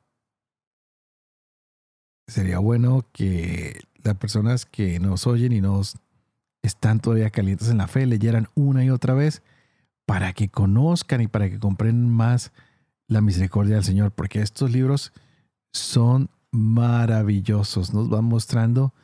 Sería 2.28 2.60
bueno 2.60 3.06
que 3.12 3.80
las 4.04 4.16
personas 4.16 4.64
que 4.64 5.00
nos 5.00 5.26
oyen 5.26 5.52
y 5.52 5.60
nos 5.60 5.96
están 6.62 7.00
todavía 7.00 7.30
calientes 7.30 7.68
en 7.68 7.78
la 7.78 7.88
fe 7.88 8.06
leyeran 8.06 8.48
una 8.54 8.84
y 8.84 8.90
otra 8.90 9.14
vez 9.14 9.42
para 10.06 10.32
que 10.32 10.48
conozcan 10.48 11.20
y 11.20 11.28
para 11.28 11.48
que 11.48 11.58
comprendan 11.58 12.10
más 12.10 12.52
la 13.06 13.20
misericordia 13.20 13.76
del 13.76 13.84
Señor, 13.84 14.12
porque 14.12 14.40
estos 14.40 14.70
libros 14.70 15.12
son 15.72 16.30
maravillosos, 16.50 17.92
nos 17.92 18.08
van 18.08 18.24
mostrando 18.24 18.94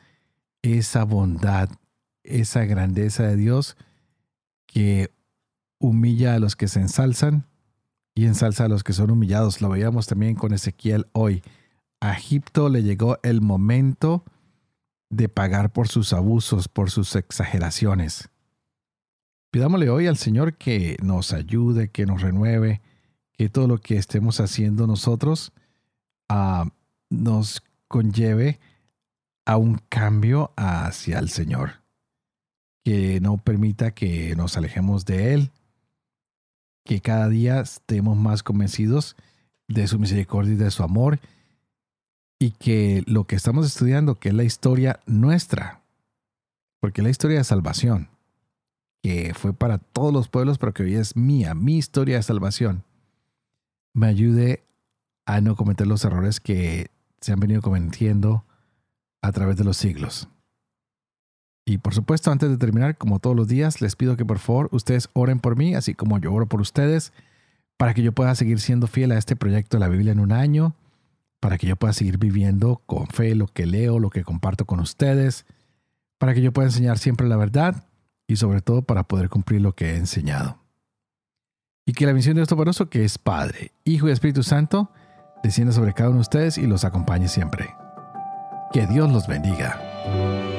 esa 0.61 1.03
bondad, 1.03 1.69
esa 2.23 2.65
grandeza 2.65 3.23
de 3.23 3.35
Dios 3.35 3.77
que 4.67 5.11
humilla 5.79 6.35
a 6.35 6.39
los 6.39 6.55
que 6.55 6.67
se 6.67 6.79
ensalzan 6.79 7.45
y 8.15 8.25
ensalza 8.25 8.65
a 8.65 8.67
los 8.67 8.83
que 8.83 8.93
son 8.93 9.11
humillados. 9.11 9.61
Lo 9.61 9.69
veíamos 9.69 10.07
también 10.07 10.35
con 10.35 10.53
Ezequiel 10.53 11.07
hoy. 11.13 11.43
A 11.99 12.13
Egipto 12.13 12.69
le 12.69 12.83
llegó 12.83 13.19
el 13.23 13.41
momento 13.41 14.23
de 15.09 15.29
pagar 15.29 15.71
por 15.71 15.87
sus 15.87 16.13
abusos, 16.13 16.67
por 16.67 16.89
sus 16.89 17.15
exageraciones. 17.15 18.30
Pidámosle 19.51 19.89
hoy 19.89 20.07
al 20.07 20.15
Señor 20.15 20.53
que 20.53 20.95
nos 21.03 21.33
ayude, 21.33 21.89
que 21.89 22.05
nos 22.05 22.21
renueve, 22.21 22.79
que 23.33 23.49
todo 23.49 23.67
lo 23.67 23.79
que 23.79 23.97
estemos 23.97 24.39
haciendo 24.39 24.87
nosotros 24.87 25.51
ah, 26.29 26.69
nos 27.09 27.61
conlleve 27.89 28.61
a 29.45 29.57
un 29.57 29.81
cambio 29.89 30.53
hacia 30.55 31.19
el 31.19 31.29
Señor, 31.29 31.81
que 32.85 33.19
no 33.19 33.39
permita 33.39 33.91
que 33.91 34.37
nos 34.37 34.55
alejemos 34.55 35.03
de 35.03 35.33
Él, 35.33 35.51
que 36.85 37.01
cada 37.01 37.27
día 37.27 37.59
estemos 37.59 38.15
más 38.15 38.43
convencidos 38.43 39.17
de 39.67 39.85
su 39.87 39.99
misericordia 39.99 40.53
y 40.53 40.57
de 40.57 40.71
su 40.71 40.81
amor, 40.81 41.19
y 42.39 42.51
que 42.51 43.03
lo 43.05 43.25
que 43.25 43.35
estamos 43.35 43.67
estudiando, 43.67 44.17
que 44.17 44.29
es 44.29 44.35
la 44.35 44.45
historia 44.45 45.01
nuestra, 45.05 45.81
porque 46.79 47.01
la 47.01 47.09
historia 47.09 47.39
de 47.39 47.43
salvación, 47.43 48.10
que 49.01 49.33
fue 49.33 49.53
para 49.53 49.79
todos 49.79 50.13
los 50.13 50.27
pueblos, 50.27 50.57
pero 50.57 50.73
que 50.73 50.83
hoy 50.83 50.95
es 50.95 51.15
mía, 51.15 51.55
mi 51.55 51.77
historia 51.77 52.17
de 52.17 52.23
salvación, 52.23 52.83
me 53.93 54.07
ayude 54.07 54.63
a 55.25 55.41
no 55.41 55.55
cometer 55.55 55.87
los 55.87 56.05
errores 56.05 56.39
que 56.39 56.87
se 57.19 57.31
han 57.31 57.39
venido 57.39 57.61
cometiendo 57.61 58.45
a 59.21 59.31
través 59.31 59.57
de 59.57 59.63
los 59.63 59.77
siglos. 59.77 60.27
Y 61.65 61.77
por 61.77 61.93
supuesto, 61.93 62.31
antes 62.31 62.49
de 62.49 62.57
terminar, 62.57 62.97
como 62.97 63.19
todos 63.19 63.35
los 63.35 63.47
días, 63.47 63.81
les 63.81 63.95
pido 63.95 64.17
que 64.17 64.25
por 64.25 64.39
favor 64.39 64.69
ustedes 64.71 65.09
oren 65.13 65.39
por 65.39 65.55
mí, 65.55 65.75
así 65.75 65.93
como 65.93 66.19
yo 66.19 66.33
oro 66.33 66.47
por 66.47 66.61
ustedes, 66.61 67.13
para 67.77 67.93
que 67.93 68.03
yo 68.03 68.11
pueda 68.11 68.35
seguir 68.35 68.59
siendo 68.59 68.87
fiel 68.87 69.11
a 69.11 69.17
este 69.17 69.35
proyecto 69.35 69.77
de 69.77 69.81
la 69.81 69.87
Biblia 69.87 70.11
en 70.11 70.19
un 70.19 70.31
año, 70.31 70.75
para 71.39 71.57
que 71.57 71.67
yo 71.67 71.75
pueda 71.75 71.93
seguir 71.93 72.17
viviendo 72.17 72.81
con 72.85 73.07
fe 73.07 73.35
lo 73.35 73.47
que 73.47 73.65
leo, 73.65 73.99
lo 73.99 74.09
que 74.09 74.23
comparto 74.23 74.65
con 74.65 74.79
ustedes, 74.79 75.45
para 76.17 76.33
que 76.33 76.41
yo 76.41 76.51
pueda 76.51 76.67
enseñar 76.67 76.99
siempre 76.99 77.27
la 77.27 77.37
verdad 77.37 77.83
y 78.27 78.35
sobre 78.35 78.61
todo 78.61 78.81
para 78.83 79.03
poder 79.03 79.29
cumplir 79.29 79.61
lo 79.61 79.75
que 79.75 79.91
he 79.91 79.97
enseñado. 79.97 80.59
Y 81.85 81.93
que 81.93 82.05
la 82.05 82.13
misión 82.13 82.35
de 82.35 82.41
Dios 82.41 82.49
Todopoderoso, 82.49 82.89
que 82.89 83.03
es 83.03 83.17
Padre, 83.17 83.73
Hijo 83.83 84.07
y 84.07 84.11
Espíritu 84.11 84.43
Santo, 84.43 84.91
descienda 85.43 85.73
sobre 85.73 85.93
cada 85.93 86.09
uno 86.09 86.19
de 86.19 86.21
ustedes 86.21 86.57
y 86.57 86.67
los 86.67 86.85
acompañe 86.85 87.27
siempre. 87.27 87.75
Que 88.71 88.87
Dios 88.87 89.11
los 89.11 89.27
bendiga. 89.27 90.50